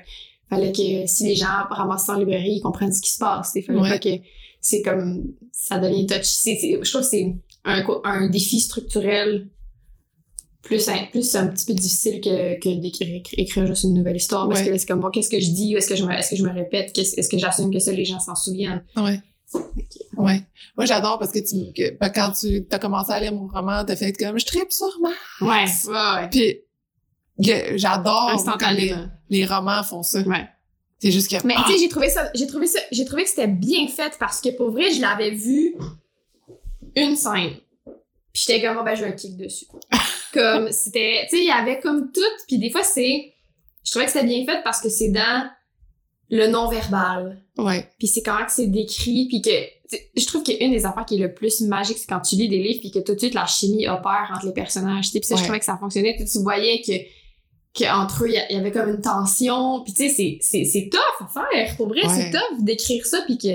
[0.50, 3.52] fallait que si les gens ramassent ça en librairie, ils comprennent ce qui se passe.
[3.56, 4.00] Il fallait Ouais.
[4.00, 4.10] que
[4.62, 6.58] c'est comme ça devient touchy.
[6.82, 9.50] Je trouve que c'est un, un défi structurel
[10.64, 14.48] plus un, plus un petit peu difficile que, que d'écrire écrire, juste une nouvelle histoire.
[14.48, 14.66] Parce Ouais.
[14.68, 15.74] que là, c'est comme bon, qu'est-ce que je dis?
[15.76, 16.98] Est-ce que je me, est-ce que je me répète?
[16.98, 18.84] Est-ce que j'assume que ça, les gens s'en souviennent?
[18.98, 19.20] Ouais.
[20.18, 20.42] Ouais.
[20.76, 23.84] Moi, j'adore parce que tu, que- ben, quand tu as commencé à lire mon roman,
[23.86, 24.92] t'as fait comme, je tripe sur
[25.42, 25.88] Max.
[25.90, 26.30] Ouais.
[26.30, 26.62] Puis,
[27.78, 28.94] j'adore quand les,
[29.30, 30.22] les romans font ça.
[30.22, 30.48] Ouais.
[31.00, 33.24] C'est juste que, Mais ah, tu sais, j'ai trouvé ça, j'ai trouvé ça, j'ai trouvé
[33.24, 35.76] que c'était bien fait parce que pour vrai, je l'avais vu
[36.96, 37.58] une scène.
[38.34, 39.66] Puis j'étais comme, oh, ben, je vais un kick dessus.
[40.34, 43.34] comme, c'était, tu sais, il y avait comme tout, puis des fois, c'est,
[43.84, 45.50] je trouvais que c'était bien fait parce que c'est dans
[46.30, 47.42] le non-verbal.
[47.58, 47.88] Ouais.
[48.00, 51.20] Puis c'est comment que c'est décrit, puis que, je trouve qu'une des affaires qui est
[51.20, 53.46] le plus magique, c'est quand tu lis des livres, puis que tout de suite, la
[53.46, 56.26] chimie opère entre les personnages, tu sais, puis ça, je trouvais que ça fonctionnait, tu
[56.28, 56.94] sais, tu voyais que
[57.78, 61.00] qu'entre eux, il y avait comme une tension, puis tu sais, c'est- c'est c'est tough
[61.22, 62.10] à faire, pour vrai, Ouais.
[62.14, 63.50] c'est tough d'écrire ça, puis que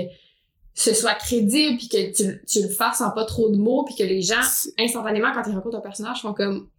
[0.75, 3.95] ce soit crédible, puis que tu, tu le fasses en pas trop de mots, puis
[3.95, 4.41] que les gens,
[4.79, 6.69] instantanément, quand ils rencontrent un personnage, font comme,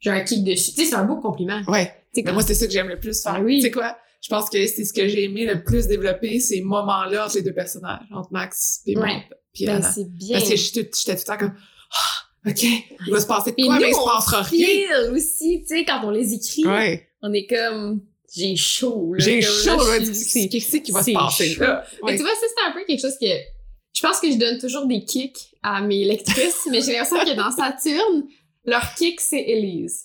[0.00, 0.72] j'ai un kick dessus.
[0.72, 1.60] Tu sais, c'est un beau compliment.
[1.68, 1.92] Ouais.
[2.12, 3.34] Sais, Mais moi, c'est ça que j'aime le plus faire.
[3.36, 3.56] Ah oui.
[3.56, 3.96] Tu sais quoi?
[4.20, 7.42] Je pense que c'est ce que j'ai aimé le plus développer, ces moments-là entre les
[7.42, 9.22] deux personnages, entre Max et Ouais.
[9.60, 10.38] ben, c'est bien.
[10.38, 11.54] Parce que j'étais tout le temps comme,
[11.92, 15.10] ah, OK, il va se passer de quoi, nous, mais il se passera rien.
[15.12, 17.08] aussi, tu sais, quand on les écrit, Ouais.
[17.22, 18.00] on est comme,
[18.34, 19.24] j'ai chaud, là.
[19.24, 19.98] J'ai chaud, là.
[20.00, 21.84] Qu'est-ce qui va se passer, là?
[22.04, 23.26] Mais tu vois, ça, c'est un peu quelque chose que.
[23.94, 27.34] Je pense que je donne toujours des kicks à mes lectrices, mais j'ai l'impression que
[27.36, 28.26] dans Saturne,
[28.64, 30.04] leur kick, c'est Élise.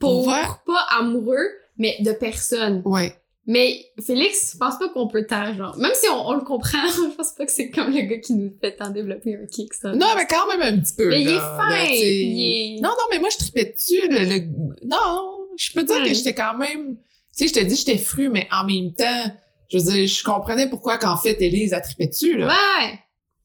[0.00, 0.42] Pour Ouais.
[0.66, 1.46] pas amoureux,
[1.78, 2.82] mais de personne.
[2.84, 3.14] Ouais.
[3.46, 5.76] Mais Félix, je pense pas qu'on peut tant, genre.
[5.76, 8.32] Même si on, on le comprend, je pense pas que c'est comme le gars qui
[8.34, 9.92] nous fait tant développer un kick, ça.
[9.92, 11.08] Non, mais quand même un petit peu.
[11.10, 11.84] Mais il est fin!
[11.90, 14.00] il est- Non, non, mais moi, je tripais dessus.
[14.08, 16.08] Le, le- Non, je peux dire Ouais.
[16.08, 16.96] que j'étais quand même...
[17.36, 19.30] Tu sais, je te dis, j'étais fru, mais en même temps,
[19.70, 22.46] je veux dire, je comprenais pourquoi qu'en fait, Élise a trippé dessus, là.
[22.46, 22.98] Ouais!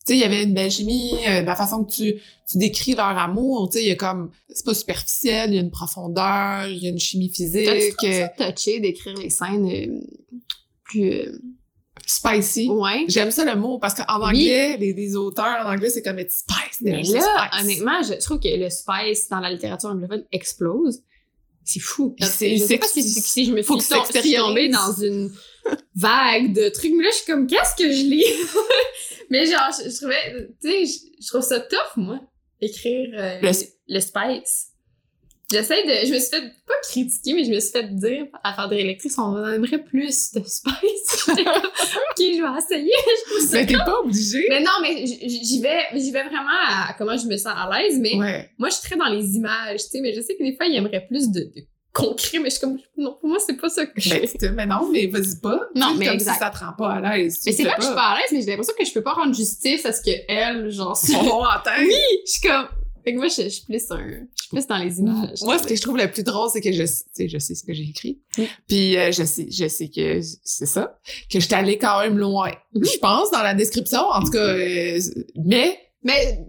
[0.09, 2.15] Sais, il y avait une belle chimie, euh, la façon que tu,
[2.49, 4.31] tu décris leur amour, tu sais, il y a comme...
[4.49, 8.23] C'est pas superficiel, il y a une profondeur, il y a une chimie physique, trouvé
[8.23, 9.99] euh, touché d'écrire les scènes euh,
[10.83, 11.11] plus.
[11.11, 11.39] euh,
[12.07, 12.69] spicy?
[12.69, 13.05] Ouais.
[13.07, 14.25] J'aime ça le mot, parce qu'en Oui.
[14.29, 16.79] anglais, les, les auteurs en anglais, c'est comme it's spice.
[16.81, 17.61] Mais là, spice.
[17.61, 21.01] honnêtement, je trouve que le spice dans la littérature anglophone explose.
[21.63, 22.15] C'est fou.
[22.19, 25.29] C'est- je sais c'est- pas si, si, je me suis tombée dans une
[25.95, 26.93] vague de trucs.
[26.95, 28.23] Mais là, je suis comme, qu'est-ce que je lis?
[29.29, 32.19] mais genre, je, je trouvais, tu sais, je, je trouve ça tough, moi,
[32.61, 34.67] écrire euh, Le- le, spice.
[35.51, 36.05] J'essaie de.
[36.07, 38.77] Je me suis fait pas critiquer, mais je me suis fait dire à faire des
[38.77, 41.29] électrices, on aimerait plus de space.
[42.11, 42.91] Ok, je vais essayer.
[43.39, 44.45] Je ça Mais t'es pas obligé.
[44.49, 47.97] Mais non, mais j'y vais, j'y vais vraiment à comment je me sens à l'aise,
[47.99, 48.49] mais Ouais.
[48.59, 50.65] moi, je suis très dans les images, tu sais, mais je sais que des fois,
[50.67, 51.61] il aimerait plus de, de
[51.93, 54.27] concret, mais je suis comme, non, pour moi, c'est pas ça que je Ben, fais.
[54.39, 55.59] c'est- mais non, mais vas-y pas.
[55.75, 56.33] Non, mais comme exact.
[56.33, 57.39] si ça te rend pas à l'aise.
[57.45, 59.03] Mais c'est pas que je suis pas à l'aise, mais j'ai l'impression que je peux
[59.03, 61.71] pas rendre justice à ce que elle, genre, c'est- On entend.
[61.79, 61.93] Oui!
[62.25, 62.67] Je suis comme,
[63.03, 65.41] fait que moi, je, je suis plus un, je suis plus dans les images.
[65.41, 67.63] Moi, ce que je trouve le plus drôle, c'est que je, sais, je sais ce
[67.63, 68.19] que j'ai écrit.
[68.37, 68.47] Oui.
[68.67, 70.99] Puis euh, je sais, je sais que c'est ça,
[71.31, 72.51] que je suis allée quand même loin.
[72.75, 74.37] Je pense dans la description, en tout cas.
[74.39, 74.99] euh,
[75.43, 76.39] mais Mais,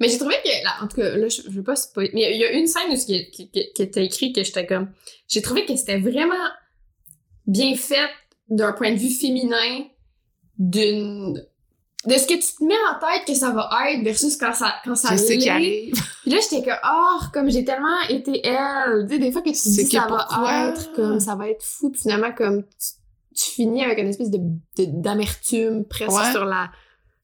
[0.00, 2.32] mais j'ai trouvé que, là, en tout cas, là, je, je veux pas spoiler, mais
[2.34, 4.90] il y a une scène où qui, qui, qui, était écrit que j'étais comme,
[5.28, 6.34] j'ai trouvé que c'était vraiment
[7.46, 8.08] bien fait
[8.48, 9.84] d'un point de vue féminin,
[10.58, 11.34] d'une,
[12.06, 14.74] de ce que tu te mets en tête que ça va être versus quand ça,
[14.84, 15.94] quand ça je sais arrive.
[16.22, 19.06] Puis là, j'étais comme, oh, comme j'ai tellement été elle.
[19.08, 21.48] Tu sais, des fois que tu te dis que ça va être comme, ça va
[21.48, 21.90] être fou.
[21.90, 22.88] Puis finalement, comme, tu,
[23.36, 26.30] tu finis avec une espèce de, de- d'amertume presque Ouais.
[26.32, 26.70] sur la,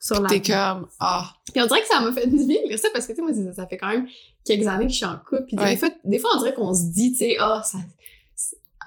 [0.07, 2.69] sur la T'es comme, ah, puis on dirait que ça m'a fait du bien de
[2.69, 4.07] lire ça parce que, tu sais, moi, ça, ça fait quand même
[4.45, 5.45] quelques années que je suis en couple.
[5.49, 5.71] Puis Ouais.
[5.71, 7.79] des, fois, des fois, on dirait qu'on se dit, tu sais, ah, ça,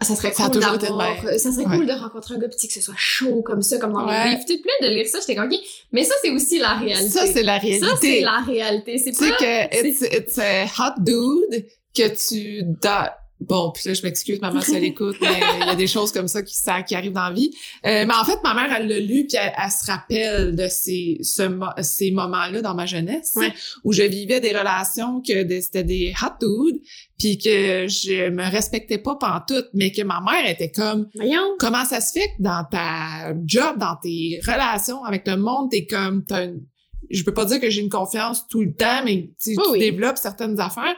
[0.01, 1.76] ça serait Ça a cool d'avoir, ça serait Ouais.
[1.78, 4.24] cool de rencontrer un gars, sais, que ce soit chaud comme ça, comme dans Ouais.
[4.26, 4.43] les livres.
[4.45, 5.59] Puis là, de lire ça, j'étais comme, ok.
[5.91, 7.09] Mais ça, c'est aussi la réalité.
[7.09, 8.22] ça, c'est la Ça, c'est réalité.
[8.22, 8.97] la réalité.
[8.97, 9.36] C'est Tu sais pas...
[9.38, 12.63] que it's, it's a hot dude que tu...
[12.82, 15.88] da- Bon, puis là, je m'excuse, maman, si elle écoute, mais il y a des
[15.88, 17.52] choses comme ça qui, ça, qui arrivent dans la vie.
[17.86, 20.68] Euh, mais en fait, ma mère, elle l'a lu, puis elle, elle se rappelle de
[20.68, 21.44] ces, ce,
[21.82, 23.54] ces moments-là dans ma jeunesse, Ouais.
[23.86, 26.82] où je vivais des relations que des- c'était des hot dudes,
[27.18, 31.56] puis que je me respectais pas pantoute, mais que ma mère était comme, Voyons.
[31.60, 35.86] comment ça se fait que dans ta job, dans tes relations avec le monde, t'es
[35.86, 36.62] comme, t'as une-
[37.10, 39.72] je peux pas dire que j'ai une confiance tout le temps, mais tu, Oui, tu
[39.72, 39.80] oui.
[39.80, 40.96] développes certaines affaires.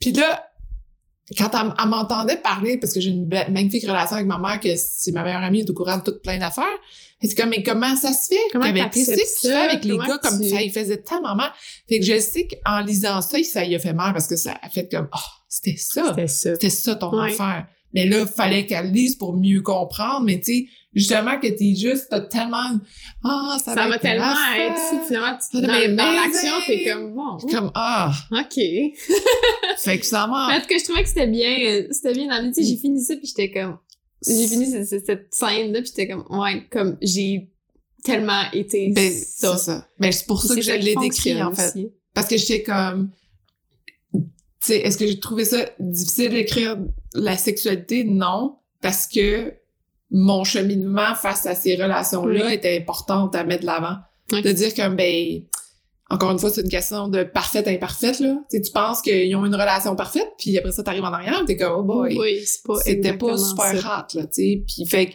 [0.00, 0.44] Puis là,
[1.36, 4.68] quand elle, elle m'entendait parler, parce que j'ai une magnifique relation avec ma mère, que
[4.76, 6.64] c'est ma meilleure amie, elle est au courant de toutes plein d'affaires,
[7.20, 8.36] c'est comme, mais comment ça se fait?
[8.52, 9.62] Comment t'acceptes qu'est-ce que tu fais ça?
[9.62, 11.50] avec les gars comme ça, il faisait tellement mal.
[11.88, 14.56] Fait que je sais qu'en lisant ça, ça y a fait mal parce que ça
[14.62, 15.18] a fait comme, oh,
[15.48, 16.10] c'était ça.
[16.10, 16.52] C'était ça.
[16.52, 17.66] C'était ça ton affaire.
[17.92, 20.24] Mais là, fallait qu'elle lise pour mieux comprendre.
[20.24, 20.66] Mais tu sais,
[20.98, 22.78] justement que t'es juste, t'as tellement,
[23.24, 24.72] ah, ça, Ça va va être tellement l'affaire.
[24.72, 25.06] être.
[25.06, 28.54] Finalement, tu, dans, dans l'action, t'es comme, bon, Comme, ah, ok.
[29.78, 30.56] fait que ça m'a...
[30.56, 32.68] en tout cas, je trouvais que c'était bien, euh, c'était bien dans le, tu sais,
[32.68, 33.78] j'ai fini ça, puis j'étais comme,
[34.26, 37.50] j'ai fini cette, scène-là, puis j'étais comme, ouais, comme, j'ai
[38.04, 39.56] tellement été Ben, ça.
[39.56, 39.88] c'est ça.
[39.98, 41.68] Mais c'est pour ça que je l'ai décrit, en fait.
[41.68, 41.88] aussi.
[42.14, 43.10] Parce que j'étais comme,
[44.12, 44.20] tu
[44.60, 46.76] sais, est-ce que j'ai trouvé ça difficile d'écrire
[47.14, 48.04] la sexualité?
[48.04, 48.56] Non.
[48.80, 49.54] Parce que
[50.10, 52.54] mon cheminement face à ces relations-là Oui.
[52.54, 53.96] était importante à mettre de l'avant.
[54.32, 54.42] Oui.
[54.42, 55.42] De dire que, ben,
[56.10, 58.36] encore une fois, c'est une question de parfaite imparfaite, là.
[58.50, 61.44] Tu sais, tu penses qu'ils ont une relation parfaite, puis après ça, t'arrives en arrière,
[61.46, 64.06] t'es comme, oh boy, Oui, c'est pas c'était pas exactement super ça.
[64.10, 64.62] hot, là, tu sais.
[64.66, 65.14] Puis fait que,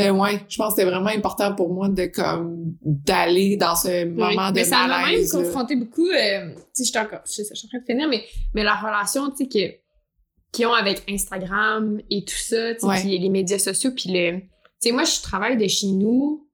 [0.00, 4.04] euh, ouais, je pense que c'était vraiment important pour moi de, comme, d'aller dans ce
[4.06, 4.48] moment Oui.
[4.52, 7.66] de mais ça m'a même confronté beaucoup, euh, tu sais, encore, je, sais, je suis
[7.66, 8.24] en train de finir, mais,
[8.54, 9.81] mais la relation, tu sais, que,
[10.52, 13.00] qu'ils ont avec Instagram et tout ça, tu sais, Ouais.
[13.00, 14.46] puis les médias sociaux, puis le, tu
[14.80, 16.46] sais, moi, je travaille de chez nous,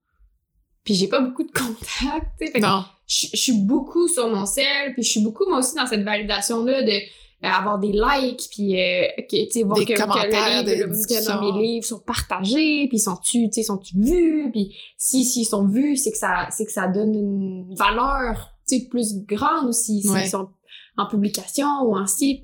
[0.83, 2.83] puis j'ai pas beaucoup de contacts, tu Non.
[3.07, 6.03] je, je suis beaucoup sur mon sel, puis je suis beaucoup, moi aussi, dans cette
[6.03, 9.97] validation-là de euh, avoir des likes, puis euh, que, tu sais, voir Des que, le
[9.97, 15.65] livre, mes livres sont partagés, puis sont-tu, tu sais, sont-tu vus, puis si s'ils sont
[15.67, 20.01] vus, c'est que ça, c'est que ça donne une valeur, tu sais, plus grande aussi,
[20.01, 20.27] s'ils Ouais.
[20.27, 20.49] sont
[20.97, 22.43] en publication ou en site.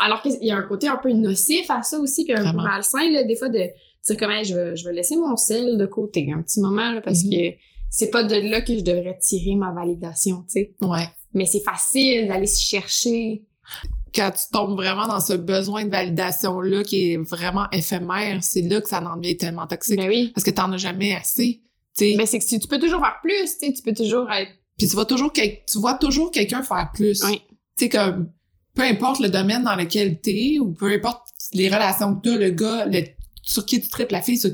[0.00, 2.56] Alors qu'il y a un côté un peu nocif à ça aussi, puis un peu
[2.56, 5.86] malsain, là, des fois, de dire comment je vais, je vais laisser mon sel de
[5.86, 7.30] côté un petit moment, là, parce Mhm.
[7.30, 7.56] que
[7.90, 10.74] c'est pas de là que je devrais tirer ma validation, tu sais.
[10.80, 11.08] Ouais.
[11.34, 13.42] Mais c'est facile d'aller se chercher.
[14.14, 18.80] quand tu tombes vraiment dans ce besoin de validation-là qui est vraiment éphémère, c'est là
[18.80, 19.98] que ça en devient tellement toxique.
[19.98, 20.30] Ben oui.
[20.34, 21.60] Parce que t'en as jamais assez.
[21.98, 22.14] tu sais.
[22.16, 24.50] Mais c'est que tu tu peux toujours faire plus, tu sais, tu peux toujours être...
[24.78, 27.22] Puis tu vois toujours, tu vois toujours quelqu'un faire plus.
[27.24, 27.42] Oui.
[27.76, 28.30] Tu sais, comme,
[28.76, 32.50] peu importe le domaine dans lequel t'es, ou peu importe les relations que t'as, le
[32.50, 33.02] gars, le,
[33.42, 34.50] sur qui tu traites la fille, sur-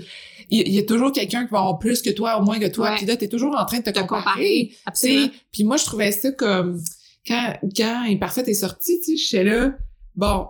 [0.51, 2.67] il il y, a toujours quelqu'un qui va avoir plus que toi, au moins que
[2.69, 2.95] toi.
[2.97, 4.07] Puis là, t'es toujours en train de te comparer.
[4.23, 4.69] comparer.
[4.71, 5.27] Tu Absolument.
[5.27, 6.81] sais, puis moi, je trouvais ça comme
[7.27, 9.75] quand quand Imparfait est sorti, tu sais, j'étais là,
[10.15, 10.47] bon,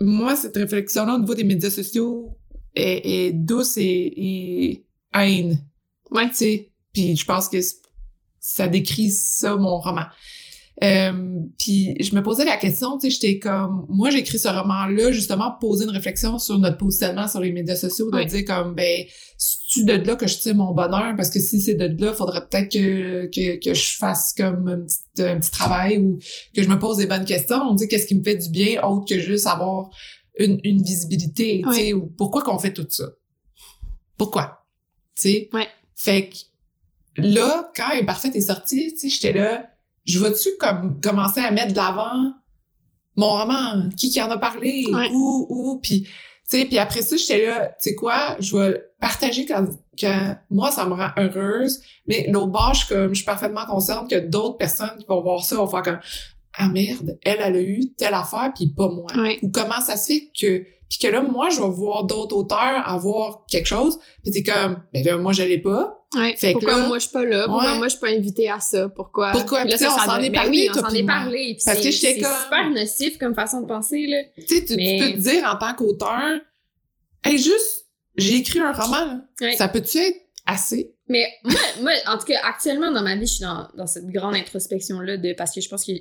[0.00, 2.36] moi, cette réflexion-là au niveau des médias sociaux
[2.74, 3.82] est, est douce et,
[4.16, 4.84] et
[5.14, 5.58] haine,
[6.10, 6.28] Ouais.
[6.28, 6.70] tu sais.
[6.92, 7.58] Puis je pense que
[8.38, 10.04] ça décrit ça, mon roman.
[10.84, 14.48] Euh, puis je me posais la question, tu sais, j'étais comme, moi j'ai écrit ce
[14.48, 18.26] roman-là justement pour poser une réflexion sur notre positionnement sur les médias sociaux, de Ouais.
[18.26, 19.04] dire comme, ben,
[19.38, 21.14] c'est-tu de là que je tire mon bonheur?
[21.16, 24.80] Parce que si c'est de là, faudrait peut-être que, que, que je fasse comme un
[24.80, 26.18] petit, un petit travail ou
[26.54, 27.56] que je me pose des bonnes questions.
[27.62, 29.88] On dit qu'est-ce qui me fait du bien autre que juste avoir
[30.38, 33.04] une, une visibilité, tu sais, ou pourquoi qu'on fait tout ça?
[34.18, 34.62] Pourquoi?
[35.14, 35.48] Tu sais?
[35.54, 35.68] Ouais.
[35.94, 36.36] Fait que
[37.16, 39.70] là, quand Imparfait est sorti, tu sais, j'étais là,
[40.06, 42.32] je vais-tu comme commencer à mettre de l'avant
[43.16, 45.10] mon roman, qui qui en a parlé, Ouais.
[45.12, 48.82] où, où, puis tu sais, puis après ça, j'étais là, tu sais quoi, je vais
[49.00, 49.66] partager quand,
[49.98, 53.64] quand moi, ça me rend heureuse, mais l'autre bord, je suis comme, je suis parfaitement
[53.66, 55.98] consciente que d'autres personnes qui vont voir ça vont faire comme,
[56.56, 59.06] ah merde, elle, elle a eu telle affaire, puis pas moi.
[59.42, 62.82] Ou comment ça se fait que, puis que là, moi, je vais voir d'autres auteurs
[62.86, 66.34] avoir quelque chose, puis c'est comme, ben là, moi, je l'ai pas, Ouais.
[66.36, 67.44] Fait que pourquoi là- moi je suis pas là?
[67.46, 67.78] Pourquoi Ouais.
[67.78, 68.88] moi je suis pas invitée à ça?
[68.88, 69.32] Pourquoi?
[69.32, 69.62] Pourquoi?
[69.62, 71.56] Puis là, ça, on s'en est ben parlé, oui, on s'en est parlé.
[71.64, 74.18] Parce que j'étais comme- super nocif comme façon de penser, là.
[74.36, 76.38] Tu sais, tu, Mais- tu peux te dire en tant qu'auteur,
[77.24, 77.86] hey, juste,
[78.16, 79.20] j'ai écrit un roman, là.
[79.40, 79.56] Ouais.
[79.56, 80.94] Ça peut-tu être assez?
[81.08, 84.06] Mais moi, moi, en tout cas, actuellement, dans ma vie, je suis dans, dans cette
[84.06, 85.92] grande introspection-là de, parce que je pense que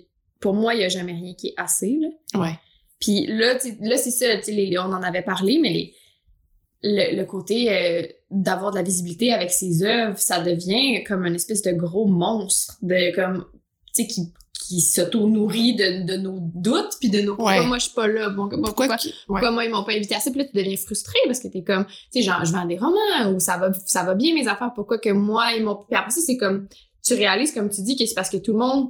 [0.46, 2.40] pour moi, il y a jamais rien qui est assez, là.
[2.40, 2.56] Ouais.
[3.00, 5.94] Puis là, là, c'est ça, les- on en avait parlé, mais les,
[6.84, 11.34] le, le côté euh, d'avoir de la visibilité avec ses œuvres, ça devient comme une
[11.36, 13.46] espèce de gros monstre de comme,
[13.94, 14.06] qui,
[14.68, 17.66] qui s'auto-nourrit de, de nos doutes puis de nos pourquoi Ouais.
[17.66, 18.62] moi je suis pas là, bon, Pourquoi?
[18.88, 19.16] pourquoi, qu'il- ouais.
[19.28, 21.48] pourquoi moi ils m'ont pas invité à ça, puis là tu deviens frustré parce que
[21.48, 24.34] t'es comme, tu sais, genre je vends des romans ou ça va, ça va bien
[24.36, 26.68] mes affaires, pourquoi que moi ils m'ont, puis après ça c'est comme,
[27.04, 28.90] tu réalises comme tu dis que c'est parce que tout le monde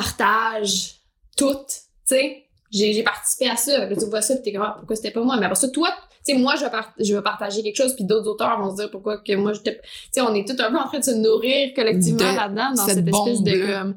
[0.00, 0.94] partage
[1.36, 2.42] tout, tu sais.
[2.72, 3.86] J'ai, participé à ça.
[3.86, 5.36] Là, tu vois ça, puis t'es comme, ah, pourquoi c'était pas moi?
[5.38, 5.88] Mais après ça, toi,
[6.26, 8.70] tu sais, moi, je vais, par- je vais partager quelque chose, puis d'autres auteurs vont
[8.72, 9.76] se dire pourquoi que moi, j'étais.
[9.76, 12.70] Tu sais, on est tout un peu en train de se nourrir collectivement De là-dedans,
[12.74, 13.96] dans cette cette, espèce de comme.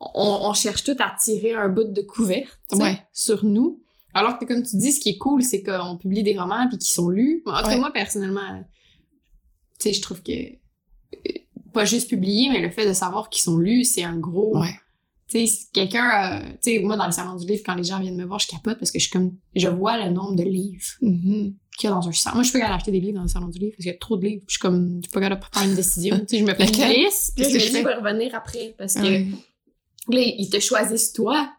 [0.00, 2.98] On, on cherche tout à tirer un bout de couverte tu Ouais.
[3.12, 3.82] sur nous.
[4.14, 6.78] Alors que, comme tu dis, ce qui est cool, c'est qu'on publie des romans puis
[6.78, 7.42] qui sont lus.
[7.46, 7.78] En tout cas, Ouais.
[7.78, 8.62] moi, personnellement,
[9.80, 10.32] tu sais, je trouve que.
[10.32, 11.32] euh,
[11.72, 14.56] Pas juste publier, mais le fait de savoir qu'ils sont lus, c'est un gros.
[14.58, 14.74] Ouais.
[15.28, 17.84] Tu sais, si quelqu'un, euh, tu sais, moi, dans le salon du livre, quand les
[17.84, 20.34] gens viennent me voir, je capote parce que je suis comme, je vois le nombre
[20.36, 21.54] de livres Mhm.
[21.78, 22.36] qu'il y a dans un salon.
[22.36, 23.92] Moi, je suis pas capable d'acheter des livres dans le salon du livre parce qu'il
[23.92, 24.42] y a trop de livres.
[24.46, 26.18] Je suis comme, je suis pas capable de prendre une décision.
[26.20, 28.74] tu sais, je me fais une liste, puis je me dis, je vais revenir après
[28.76, 29.26] parce que Ouais.
[30.08, 31.50] là, ils te choisissent toi.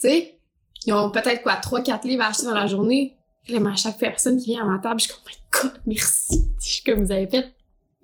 [0.00, 0.38] Tu sais,
[0.86, 3.16] ils ont peut-être quoi, trois, quatre livres à acheter dans la journée.
[3.44, 5.60] Puis là, à chaque personne qui vient à ma table, je suis comme, oh my
[5.70, 6.44] god, merci.
[6.62, 7.46] Je suis comme, vous avez fait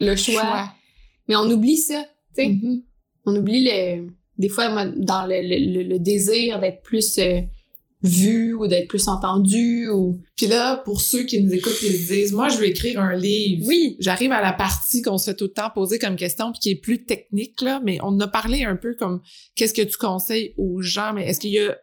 [0.00, 0.40] le choix.
[0.42, 0.72] Choix.
[1.28, 2.02] Mais on oublie ça,
[2.36, 2.82] tu sais Mhm.
[3.26, 4.08] on oublie le
[4.39, 7.41] des fois moi, dans le, le, le- désir d'être plus euh,
[8.03, 12.12] vu ou d'être plus entendu ou Puis là, pour ceux qui nous écoutent, ils se
[12.12, 13.64] disent, moi, je veux écrire un livre.
[13.66, 13.97] Oui.
[13.99, 16.70] J'arrive à la partie qu'on se fait tout le temps poser comme question, puis qui
[16.70, 19.22] est plus technique, là, mais on a parlé un peu comme,
[19.55, 21.78] qu'est-ce que tu conseilles aux gens, mais est-ce qu'il y a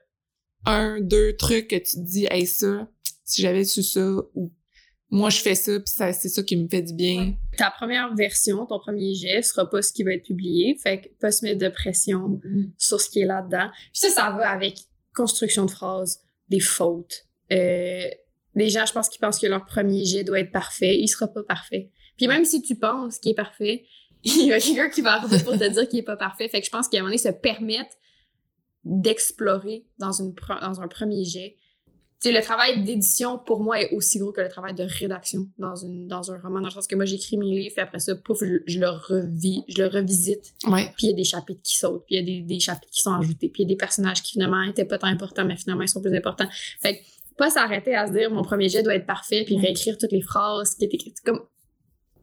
[0.66, 2.88] un, deux trucs que tu te dis, hey, ça,
[3.26, 4.52] si j'avais su ça, ou
[5.14, 7.36] moi, je fais ça, puis ça, c'est ça qui me fait du bien.
[7.58, 11.10] ta première version ton premier jet sera pas ce qui va être publié fait que
[11.20, 12.40] pas se mettre de pression
[12.78, 13.70] sur ce qui est là-dedans.
[13.92, 14.78] Puis ça ça va avec
[15.14, 17.26] construction de phrases des fautes.
[17.52, 18.08] Euh,
[18.56, 20.98] les gens je pense qu'ils pensent que leur premier jet doit être parfait.
[20.98, 21.92] Il sera pas parfait.
[22.16, 23.86] Puis même si tu penses qu'il est parfait
[24.24, 26.48] il y a quelqu'un qui va arriver pour te dire qu'il est pas parfait.
[26.48, 27.96] Fait que je pense qu'à un moment donné se permettre
[28.84, 31.58] d'explorer dans, une dans un premier jet.
[32.24, 35.76] Sais, le travail d'édition, pour moi, est aussi gros que le travail de rédaction dans,
[35.76, 36.60] une, dans un roman.
[36.60, 38.90] Dans le sens que moi, j'écris mes livres, puis après ça, pouf, je, je le
[38.90, 40.54] revis, je le revisite.
[40.68, 40.92] Ouais.
[40.98, 42.92] Puis il y a des chapitres qui sautent, puis il y a des, des chapitres
[42.92, 45.46] qui sont ajoutés, puis il y a des personnages qui finalement étaient pas tant importants,
[45.46, 46.48] mais finalement, ils sont plus importants.
[46.80, 47.02] Fait que,
[47.38, 50.22] pas s'arrêter à se dire, mon premier jet doit être parfait, puis réécrire toutes les
[50.22, 51.22] phrases qui étaient écrites.
[51.26, 51.42] Comme,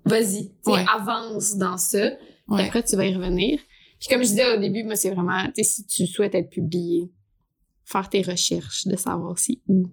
[0.04, 0.84] vas-y, Ouais.
[0.94, 2.12] avance dans ça.
[2.46, 2.64] Ouais.
[2.66, 3.58] après, tu vas y revenir.
[3.98, 6.50] Puis comme je disais au début, moi, c'est vraiment, tu sais, si tu souhaites être
[6.50, 7.10] publié,
[7.90, 9.86] faire tes recherches, de savoir si où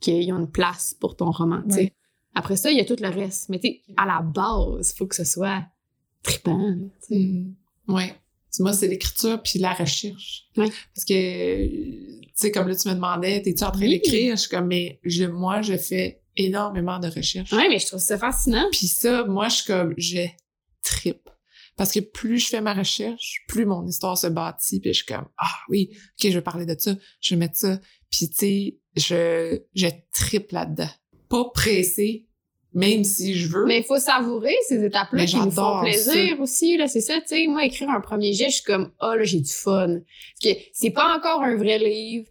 [0.00, 1.62] qu'il y a une place pour ton roman.
[1.70, 1.92] Ouais.
[2.34, 3.48] Après ça, il y a tout le reste.
[3.48, 5.64] Mais tu à la base, il faut que ce soit
[6.22, 6.74] trippant.
[7.88, 8.14] Ouais.
[8.54, 10.44] Tu- Moi, c'est l'écriture puis la recherche.
[10.56, 10.68] Ouais.
[10.94, 13.90] Parce que, tu sais, comme là, tu me demandais, t'es-tu en train Oui.
[13.90, 14.34] d'écrire?
[14.36, 17.52] Je suis comme, mais je, moi, je fais énormément de recherche.
[17.52, 18.66] Ouais, mais je trouve ça fascinant.
[18.72, 20.26] Puis ça, moi, je suis comme, je
[20.82, 21.28] tripe.
[21.78, 24.80] Parce que plus je fais ma recherche, plus mon histoire se bâtit.
[24.80, 27.56] Puis je suis comme, ah oui, ok, je vais parler de ça, je vais mettre
[27.56, 27.78] ça.
[28.10, 30.90] Puis tu sais, je, je tripe là-dedans.
[31.28, 32.26] Pas pressé,
[32.74, 33.64] même si je veux.
[33.64, 36.76] Mais il faut savourer ces étapes-là Mais qui nous font plaisir aussi.
[36.76, 37.46] Là, c'est ça, tu sais.
[37.46, 39.86] Moi, écrire un premier jet, je suis comme, oh là, j'ai du fun.
[40.42, 42.26] Parce que c'est pas encore un vrai livre.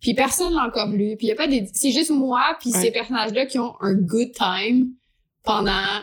[0.00, 1.16] Puis personne l'a encore lu.
[1.16, 2.80] Puis y a pas des, c'est juste moi puis Ouais.
[2.80, 4.90] ces personnages-là qui ont un good time
[5.42, 6.02] pendant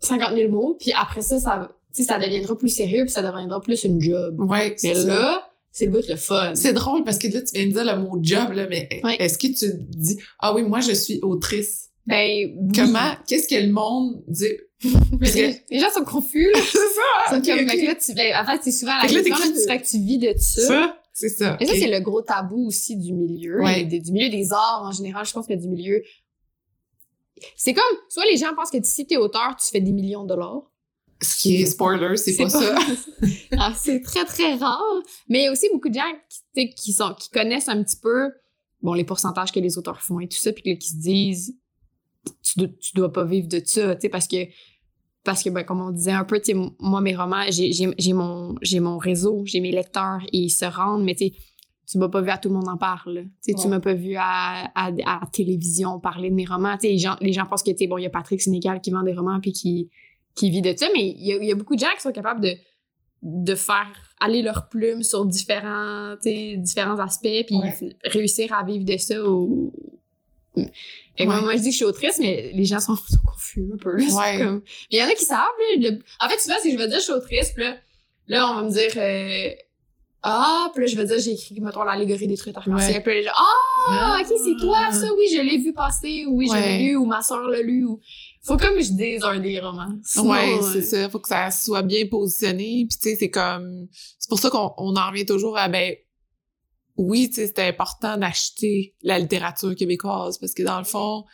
[0.00, 0.76] 50 000 mots.
[0.78, 3.84] Puis après ça, ça, tu tu sais, ça deviendra plus sérieux puis ça deviendra plus
[3.84, 4.38] une job.
[4.40, 5.06] Ouais, Mais c'est ça.
[5.06, 6.54] là, c'est le bout le fun.
[6.54, 9.16] C'est drôle parce que là, tu viens de dire le mot job, là, mais Ouais.
[9.18, 11.88] est-ce que tu dis, ah oui, moi, je suis autrice.
[12.06, 12.72] Ben, oui.
[12.74, 14.44] Comment, qu'est-ce que le monde dit?
[15.20, 16.60] Parce que- Les gens sont confus, là.
[16.70, 16.84] c'est ça!
[17.26, 17.70] Ils sont ok, comme, ok.
[17.70, 19.86] fait que là, tu, ben, en fait, c'est souvent la question, là, tu fais que
[19.86, 20.62] tu vis de ça.
[20.62, 21.56] Ça, c'est ça.
[21.60, 23.62] Ça, c'est le gros tabou aussi du milieu.
[23.62, 23.84] Ouais.
[23.84, 25.24] du milieu des arts en général.
[25.26, 26.02] Je pense que du milieu.
[27.56, 30.28] C'est comme, soit les gens pensent que si t'es auteur, tu fais des millions de
[30.28, 30.62] dollars.
[31.22, 32.76] Ce qui est spoiler, c'est pas, ça.
[33.58, 34.80] Ah, c'est très, très rare.
[35.28, 37.68] Mais il y a aussi beaucoup de gens qui, tu sais, qui, sont, qui connaissent
[37.68, 38.30] un petit peu,
[38.82, 41.56] bon, les pourcentages que les auteurs font et tout ça, puis qui se disent,
[42.42, 44.36] tu, dois- tu dois pas vivre de ça, tu sais, parce que,
[45.24, 46.40] parce que, ben, comme on disait un peu,
[46.80, 51.26] moi, mes romans, j'ai, mon, réseau, j'ai mes lecteurs et ils se rendent, mais tu
[51.28, 51.32] sais,
[51.90, 53.14] tu m'as pas vu à tout le monde en parle.
[53.14, 53.20] là.
[53.46, 53.68] Tu Ouais.
[53.68, 56.76] m'as pas vu à, à, télévision parler de mes romans.
[56.82, 59.14] Les gens, les gens pensent que, bon, il y a Patrick Sénégal qui vend des
[59.14, 59.88] romans puis qui,
[60.36, 62.02] qui vit de ça, mais il y a, il y a beaucoup de gens qui
[62.02, 62.54] sont capables de,
[63.22, 63.88] de faire
[64.20, 67.74] aller leur plume sur différents, différents aspects puis Ouais.
[68.04, 69.72] réussir à vivre de ça ou...
[71.18, 71.42] Et moi, Ouais.
[71.42, 73.96] moi, je dis que je suis autrice, mais les gens sont, sont confus un peu.
[73.96, 74.38] Ouais.
[74.38, 75.38] comme- Il y en a qui savent.
[75.78, 77.76] là, le- En fait, souvent, si je vais dire je suis autrice, puis là,
[78.28, 78.92] là, on va me dire...
[78.96, 79.50] euh,
[80.22, 83.02] Ah, puis là, je vais dire, j'ai écrit, mettons, l'allégorie des trucs arc-en-ciel.
[83.02, 86.56] Puis là, ah, ok, c'est toi, ça, oui, je l'ai vu passer, ou oui, je
[86.56, 88.00] l'ai lu, ou ma soeur l'a lu, ou...
[88.46, 89.92] Faut comme je dise un des romans.
[90.04, 91.08] Sinon, ouais, euh, c'est ça.
[91.10, 92.86] Faut que ça soit bien positionné.
[92.88, 93.88] Puis tu sais, c'est comme,
[94.18, 95.94] c'est pour ça qu'on on en revient toujours à ben,
[96.96, 101.24] oui, tu sais, c'était important d'acheter la littérature québécoise parce que dans le fond,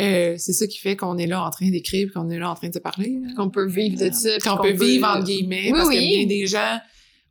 [0.00, 2.54] euh, c'est ça qui fait qu'on est là en train d'écrire, qu'on est là en
[2.54, 3.18] train de se parler.
[3.22, 3.32] là.
[3.36, 4.38] qu'on peut vivre de ça.
[4.38, 6.04] Qu'on peut vivre entre guillemets, Oui, parce qu'il oui.
[6.10, 6.78] y a bien des gens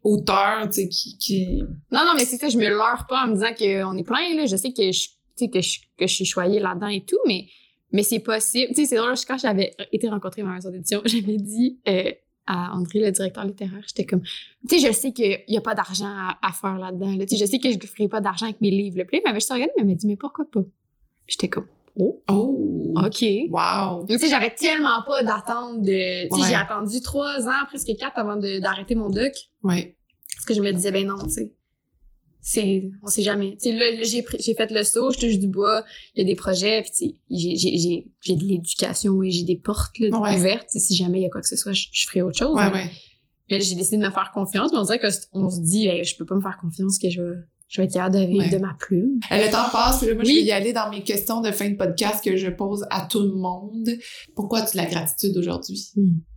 [0.03, 1.57] auteurs, tu sais, qui, qui,
[1.91, 4.35] Non, non, mais c'est ça, je me leurre pas en me disant qu'on est plein,
[4.35, 4.45] là.
[4.45, 7.19] Je sais que je, tu sais, que je, que je suis choyée là-dedans et tout,
[7.27, 7.45] mais,
[7.93, 8.69] mais c'est possible.
[8.69, 12.11] Tu sais, c'est drôle, quand j'avais été rencontrée dans ma maison d'édition, j'avais dit, euh,
[12.45, 14.21] à André, le directeur littéraire, j'étais comme,
[14.67, 17.25] tu sais, je sais qu'il y a pas d'argent à, à faire là-dedans, là.
[17.25, 19.05] Tu sais, je sais que je ne ferai pas d'argent avec mes livres, là.
[19.05, 20.59] Puis il m'avait juste regardé, mais il m'a dit, mais pourquoi pas?
[21.27, 21.67] J'étais comme,
[21.97, 23.23] oh, oh, OK.
[23.49, 24.05] wow.
[24.09, 26.47] Tu sais, j'avais tellement pas d'attente de, tu sais, Ouais.
[26.49, 29.31] j'ai attendu trois ans, presque quatre avant d'arrêter mon doc.
[29.63, 29.95] Ouais,
[30.35, 31.53] Parce que je me disais, ben non, tu sais.
[32.45, 33.55] C'est, on sait jamais.
[33.61, 36.35] Tu là, j'ai, j'ai fait le saut, je touche du bois, il y a des
[36.35, 40.35] projets, puis j'ai, j'ai, j'ai, j'ai de l'éducation et j'ai des portes, là, Ouais.
[40.35, 40.69] ouvertes.
[40.69, 42.53] Si jamais il y a quoi que ce soit, je, je ferai autre chose.
[42.55, 42.73] ouais, hein.
[42.73, 42.91] ouais.
[43.49, 45.61] Mais là, j'ai décidé de me faire confiance, mais on dirait que c- on se
[45.61, 47.35] dit, hey, je peux pas me faire confiance que je vais,
[47.69, 49.19] je vais être capable de vivre de ma plume.
[49.31, 51.69] Euh, Le temps passe, là, moi, je vais y aller dans mes questions de fin
[51.69, 53.89] de podcast que je pose à tout le monde.
[54.35, 55.91] Pourquoi tu la gratitude aujourd'hui?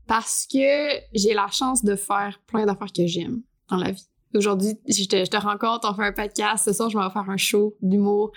[0.07, 4.07] Parce que j'ai la chance de faire plein d'affaires que j'aime dans la vie.
[4.37, 6.65] Aujourd'hui, je te, je te rencontre, on fait un podcast.
[6.67, 8.33] Ce soir, je vais faire un show d'humour.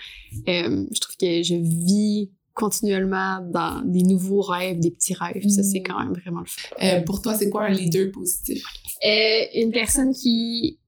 [0.48, 5.46] Euh, je trouve que je vis continuellement dans des nouveaux rêves, des petits rêves.
[5.48, 6.68] Ça, c'est quand même vraiment le fun.
[6.82, 8.62] Euh, pour toi, c'est quoi un leader positif?
[9.06, 10.78] Euh, une personne qui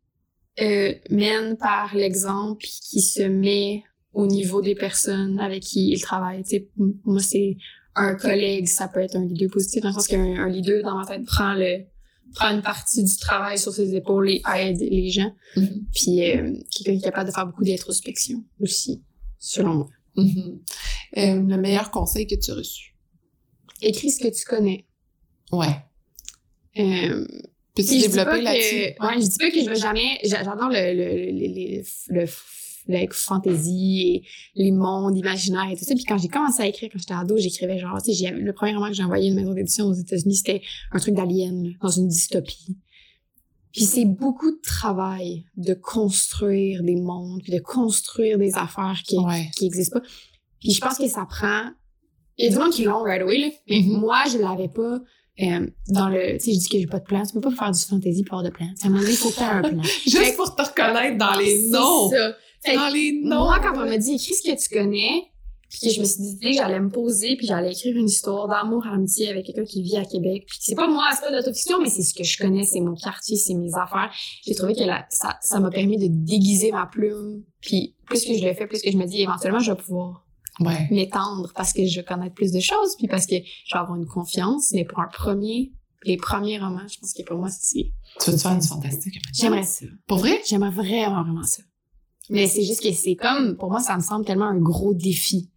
[1.11, 3.83] mène par l'exemple, qui se met
[4.13, 6.43] au niveau des personnes avec qui il travaille.
[6.43, 7.57] Tu sais, m- moi, c'est
[7.95, 10.97] un collègue, ça peut être un leader positif, dans le sens qu'un un leader, dans
[10.99, 11.85] ma tête, prend le
[12.35, 15.33] prend une partie du travail sur ses épaules et aide les gens.
[15.57, 15.87] Mhm.
[15.95, 19.03] Puis euh, quelqu'un qui est capable de faire beaucoup d'introspection aussi,
[19.39, 19.89] selon moi.
[20.17, 20.61] Mhm.
[21.19, 22.95] Euh, le meilleur conseil que tu as reçu?
[23.81, 24.87] Écris ce que tu connais.
[25.51, 25.77] Ouais.
[26.79, 27.27] Euh,
[27.75, 28.77] Peux-tu développer que- là-dessus?
[29.01, 30.19] Ouais, je dis pas que je vais jamais.
[30.25, 32.27] j'a- J'adore le, le, le, le,
[32.89, 34.23] le, fantasy et
[34.63, 35.95] les mondes imaginaires et tout ça.
[35.95, 38.75] Puis quand j'ai commencé à écrire, quand j'étais ado, j'écrivais genre, tu sais, le premier
[38.75, 40.63] roman que j'ai envoyé à une maison d'édition aux États-Unis, c'était
[40.93, 42.77] un truc d'alien, dans une dystopie.
[43.73, 49.17] Puis c'est beaucoup de travail de construire des mondes, puis de construire des affaires qui,
[49.19, 49.49] Ouais.
[49.57, 50.07] qui existent pas.
[50.61, 51.71] Puis je pense que ça prend.
[52.39, 53.49] Il y a du monde qui l'ont right away, là.
[53.69, 53.99] Mais Mhm.
[54.01, 55.01] moi, je l'avais pas
[55.41, 56.35] euh, dans le.
[56.35, 57.23] Tu sais, je dis que j'ai pas de plan.
[57.25, 58.67] Tu peux pas faire du fantasy pour avoir de plan.
[58.85, 59.83] Moment donné, il faut faire un plan.
[60.05, 62.11] Juste Fait- pour te reconnaître dans les C'est noms.
[62.11, 62.37] ça.
[62.65, 63.45] Fait Dans les noms.
[63.45, 65.25] moi, quand on m'a dit écris ce que tu connais,
[65.69, 68.47] puis que je me suis dit que j'allais me poser, puis j'allais écrire une histoire
[68.47, 70.45] d'amour, amitié avec quelqu'un qui vit à Québec.
[70.47, 72.81] Puis c'est pas moi, c'est pas de l'autofiction, mais c'est ce que je connais, c'est
[72.81, 74.13] mon quartier, c'est mes affaires.
[74.47, 77.43] J'ai trouvé que ça, ça m'a permis de déguiser ma plume.
[77.63, 80.27] Puis plus que je le fais, plus que je me dis éventuellement je vais pouvoir
[80.61, 80.87] Ouais.
[80.91, 83.97] m'étendre parce que je vais connaître plus de choses, puis parce que je vais avoir
[83.97, 84.73] une confiance.
[84.75, 85.73] Mais pour un premier,
[86.05, 87.91] les premiers romans, je pense que pour moi, c'est.
[88.21, 89.15] Tu veux te faire du fantastique?
[89.33, 89.87] J'aimerais ça.
[90.07, 90.39] Pour vrai?
[90.47, 91.63] J'aimerais vraiment, vraiment ça.
[92.31, 95.51] Mais c'est juste que c'est comme, pour moi, ça me semble tellement un gros défi.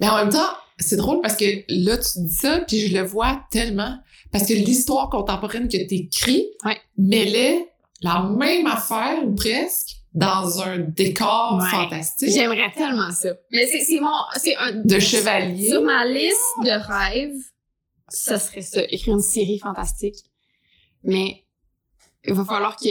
[0.00, 0.48] Mais en même temps,
[0.78, 3.98] c'est drôle parce que là, tu dis ça, puis je le vois tellement.
[4.30, 6.78] Parce que l'histoire contemporaine que t'écris, Ouais.
[6.96, 7.68] mêlait
[8.02, 11.68] la même affaire, ou presque, dans un décor Ouais.
[11.68, 13.30] fantastique J'aimerais tellement ça.
[13.50, 15.68] Mais c'est, c'est mon, c'est un, de chevalier.
[15.70, 17.34] sur ma liste de rêves,
[18.08, 20.16] ça serait ça, écrire une série fantastique.
[21.02, 21.44] mais
[22.24, 22.88] il va falloir que...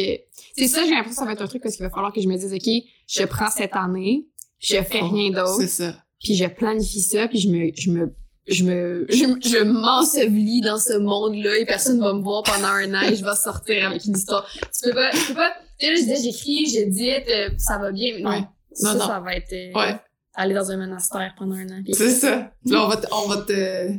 [0.58, 2.20] C'est ça, j'ai l'impression que ça va être un truc parce qu'il va falloir que
[2.20, 4.28] je me dise, OK, je prends cette année,
[4.60, 5.96] je fais rien d'autre, C'est ça.
[6.24, 7.72] puis je planifie ça, puis je me...
[7.76, 8.14] Je me
[8.48, 9.16] je me, je,
[9.48, 13.24] je m'ensevelis dans ce monde-là et personne va me voir pendant un an et je
[13.24, 14.48] vais sortir avec une histoire.
[14.52, 17.78] Tu peux pas, tu peux pas, tu sais, là, je disais, j'écris, j'édite, euh, ça
[17.78, 18.30] va bien, mais non.
[18.32, 18.44] Ouais.
[18.74, 19.08] Ça, Non, non.
[19.08, 19.96] ça va être, euh, Ouais.
[20.34, 21.82] aller dans un monastère pendant un an.
[21.86, 22.52] puis- C'est ça.
[22.66, 23.90] Là, on va, te- on va te,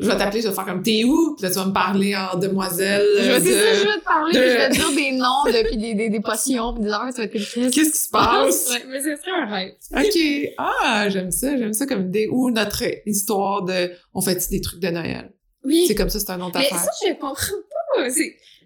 [0.00, 1.34] je vais t'appeler, je vais te faire comme t'es où?
[1.36, 3.06] Puis là, tu vas me parler en demoiselle.
[3.18, 5.12] Je vais, c'est ça, je vais te parler, de- puis je vais te dire des
[5.12, 7.32] noms, puis des, des, des potions, puis des affaires, ça va être.
[7.32, 8.70] Qu'est-ce qui se passe?
[8.70, 9.72] Ouais, mais c'est très un rêve.
[9.96, 10.54] OK.
[10.58, 11.56] Ah, j'aime ça.
[11.56, 12.28] J'aime ça comme idée.
[12.30, 15.32] Ou notre histoire de, on fait des trucs de Noël?
[15.64, 15.84] Oui.
[15.86, 16.78] C'est comme ça, c'est un autre Mais affaire.
[16.80, 18.08] ça, je comprends pas.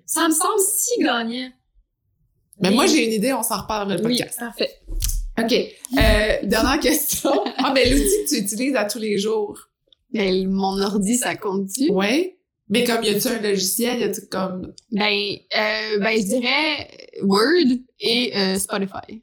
[0.07, 1.51] Ça me semble si gagnant.
[2.61, 4.39] Mais moi, j'ai une idée, on s'en reparle dans le Oui, podcast.
[4.39, 4.70] parfait.
[5.37, 5.53] OK.
[5.53, 7.32] Euh, dernière question.
[7.59, 9.59] Ah, ben, l'outil que tu utilises à tous les jours.
[10.13, 11.91] Ben, mon ordi, ça compte-tu?
[11.91, 12.39] Ouais.
[12.69, 14.01] Mais comme, y a-tu un logiciel?
[14.01, 16.89] Y a-tu comme, Ben, euh, ben, je dirais
[17.23, 19.23] Word et euh, Spotify.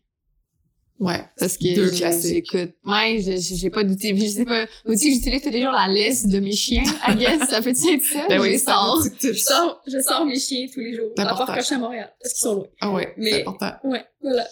[0.99, 1.21] ouais.
[1.39, 2.45] Parce que Deux classiques.
[2.51, 2.75] j'écoute.
[2.85, 4.13] Ouais, j'ai j'ai pas d'outils.
[4.13, 4.67] Puis Je sais pas.
[4.85, 6.83] L'outil que j'utilise tous les jours, la laisse de mes chiens.
[7.07, 8.27] I guess, ça peut être ça?
[8.29, 9.03] Ben je oui, sors.
[9.21, 11.09] Je sors, je sors mes chiens tous les jours.
[11.17, 12.13] À part quand je suis à Montréal.
[12.21, 12.67] Parce qu'ils sont loin.
[12.79, 13.71] Ah ouais, Mais- c'est important.
[13.85, 14.47] Ouais, voilà.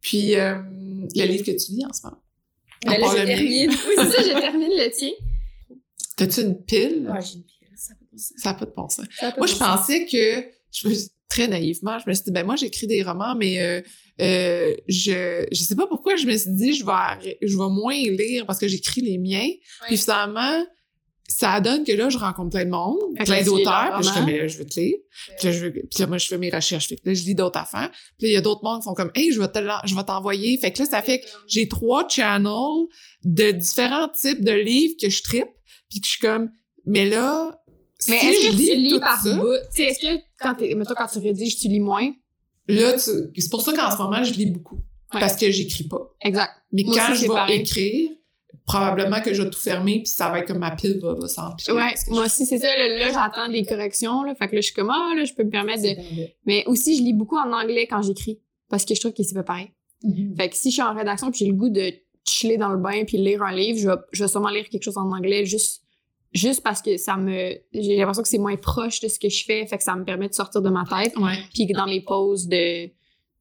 [0.00, 0.56] Puis, euh,
[1.14, 2.18] le livre que tu lis en ce moment?
[2.84, 3.70] Ben là, je termine.
[3.70, 5.10] Oui, c'est ça, je termine le tien.
[6.16, 7.10] T'as-tu une pile?
[7.12, 7.68] Ouais, j'ai une pile.
[7.76, 8.34] Ça peut ça.
[8.36, 9.06] Ça n'a pas de bon sens.
[9.18, 10.88] Ça Moi, je pensais que, je
[11.32, 13.80] très naïvement, je me suis dit, ben moi, j'écris des romans, mais euh,
[14.20, 17.94] euh, je je sais pas pourquoi je me suis dit, je vais, je vais moins
[17.94, 19.48] lire parce que j'écris les miens.
[19.86, 20.62] Puis finalement,
[21.28, 24.20] ça donne que là, je rencontre plein de monde, Fait plein d'auteurs, puis je fais,
[24.20, 24.26] romans.
[24.26, 24.96] mais là, je veux te lire.
[25.38, 26.88] Puis là, je veux, puis là, moi, je fais mes recherches.
[26.88, 27.90] Fait que là, je lis d'autres affaires.
[28.18, 29.94] Puis là, il y a d'autres mondes qui font comme, hey, je vais te je
[29.94, 30.58] vais t'envoyer.
[30.58, 32.86] Fait que là, ça fait que j'ai trois channels
[33.24, 35.48] de différents types de livres que je tripe,
[35.92, 36.50] puis que je suis comme,
[36.86, 37.60] mais là,
[38.08, 39.52] Mais si est-ce je que tu lis par ça, bout?
[39.76, 42.10] Est-ce que quand mettons, quand tu rédiges, tu lis moins?
[42.68, 44.76] là, tu- c'est pour ça qu'en ce moment, je lis beaucoup.
[45.14, 45.20] Ouais.
[45.20, 46.10] Parce que j'écris pas.
[46.22, 46.50] Exact.
[46.72, 47.60] Mais Moi quand aussi, je vais pareil.
[47.60, 48.10] écrire,
[48.64, 51.28] probablement que je vais tout fermer, puis ça va être comme ma pile va, va
[51.28, 51.76] s'empiler.
[51.76, 52.66] Ouais, moi aussi, c'est ça.
[52.76, 54.34] Là, là, j'attends des corrections, là.
[54.34, 55.90] Fait que là, je suis comme, ah, là, je peux me permettre de...
[56.46, 58.38] Mais aussi, je lis beaucoup en anglais quand j'écris.
[58.68, 59.70] Parce que je trouve que c'est pas pareil.
[60.36, 61.92] Fait que si je suis en rédaction puis j'ai le goût de
[62.24, 64.82] chiller dans le bain puis lire un livre, je vais, je vais sûrement lire quelque
[64.84, 65.82] chose en anglais juste,
[66.32, 69.44] juste parce que ça me, j'ai l'impression que c'est moins proche de ce que je
[69.44, 71.16] fais, fait que ça me permet de sortir de ma tête.
[71.16, 71.38] Ouais.
[71.54, 72.86] Puis que dans les pauses de,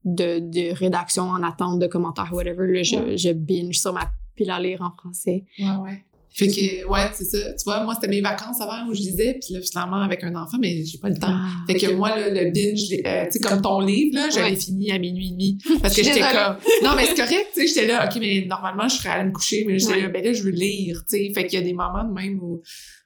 [0.05, 3.17] de, de rédaction en attente de commentaires, whatever, là, je, Ouais.
[3.17, 5.45] je binge sur ma pile à lire en français.
[5.59, 6.05] Ouais, ouais.
[6.33, 7.37] Fait que, ouais, c'est ça.
[7.53, 10.33] Tu vois, moi, c'était mes vacances avant où je lisais, puis là, finalement, avec un
[10.35, 11.27] enfant, mais j'ai pas le temps.
[11.29, 14.51] Ah, Fait que moi, là, le binge, euh, tu sais, comme ton livre, là, j'avais
[14.51, 14.55] Ouais.
[14.55, 15.57] fini à minuit et demi.
[15.81, 18.87] Parce que j'étais comme, non, mais c'est correct, tu sais, j'étais là, OK, mais normalement,
[18.87, 20.01] je serais allée me coucher, mais j'étais Ouais.
[20.03, 21.31] là, ben là, je veux lire, tu sais.
[21.33, 22.61] Fait qu'il y a des moments de même où,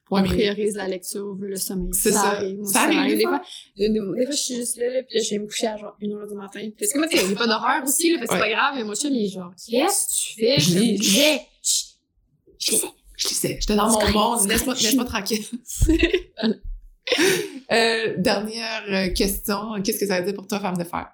[0.08, 1.88] on ouais, mais- priorise la lecture, le sommeil.
[1.94, 2.28] C'est ça.
[2.34, 3.42] arrive, Ça arrive, Des fois,
[3.76, 5.76] des, des fois, je suis juste là, là puis là, je vais me coucher à
[5.76, 6.60] genre 1h du matin.
[6.78, 8.74] Parce que moi, tu sais, j'ai pas d'horreur aussi, là, parce que c'est pas grave,
[8.76, 10.60] mais moi, je suis genre, qu'est-ce que tu fais?
[10.60, 10.96] Je lis.
[12.58, 12.86] Je lisais.
[13.16, 13.58] Je lisais.
[13.60, 14.48] J'étais dans mon monde.
[14.48, 15.44] Laisse-moi, tranquille.
[17.72, 19.80] euh, dernière euh, question.
[19.82, 21.08] Qu'est-ce que ça veut dire pour toi, femme de fer?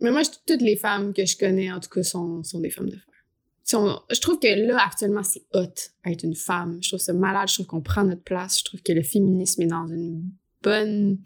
[0.00, 2.70] Mais moi, je, toutes les femmes que je connais, en tout cas, sont, sont des
[2.70, 3.02] femmes de fer.
[3.64, 5.72] Sont- je trouve que là, actuellement, c'est hot
[6.04, 6.78] être une femme.
[6.82, 7.48] Je trouve ça malade.
[7.48, 8.58] Je trouve qu'on prend notre place.
[8.58, 10.22] Je trouve que le féminisme est dans une
[10.62, 11.18] bonne,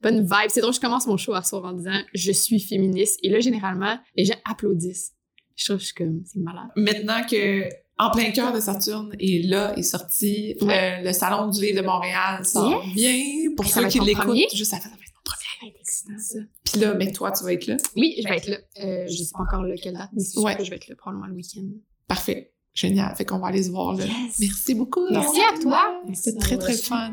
[0.00, 0.48] bonne vibe.
[0.48, 3.18] C'est drôle, je commence mon show à soir en disant «Je suis féministe».
[3.22, 5.14] Et là, généralement, les gens applaudissent.
[5.56, 6.70] Je trouve que je suis comme, c'est malade.
[6.76, 7.68] Maintenant que
[8.02, 10.56] En plein cœur de Saturne est là, est sorti.
[10.62, 12.94] Euh, le Salon du livre de Montréal sort Yes.
[12.94, 13.50] bien.
[13.56, 15.42] Pour ceux qui l'écoutent, juste avant, ça va être mon premier.
[15.44, 16.38] Ça va être excitant, ça.
[16.64, 17.76] Puis là, mais toi, tu vas être là.
[17.96, 18.56] Oui, je vais être là.
[18.82, 20.56] Euh, je sais pas encore lequel date, mais c'est Ouais.
[20.56, 21.62] que je vais être là probablement le week-end.
[22.08, 22.52] Parfait.
[22.74, 23.14] Génial.
[23.16, 24.04] Fait qu'on va aller se voir là.
[24.06, 24.38] Yes.
[24.40, 25.06] Merci beaucoup.
[25.10, 26.00] Merci à toi.
[26.14, 27.12] C'était très, très fun.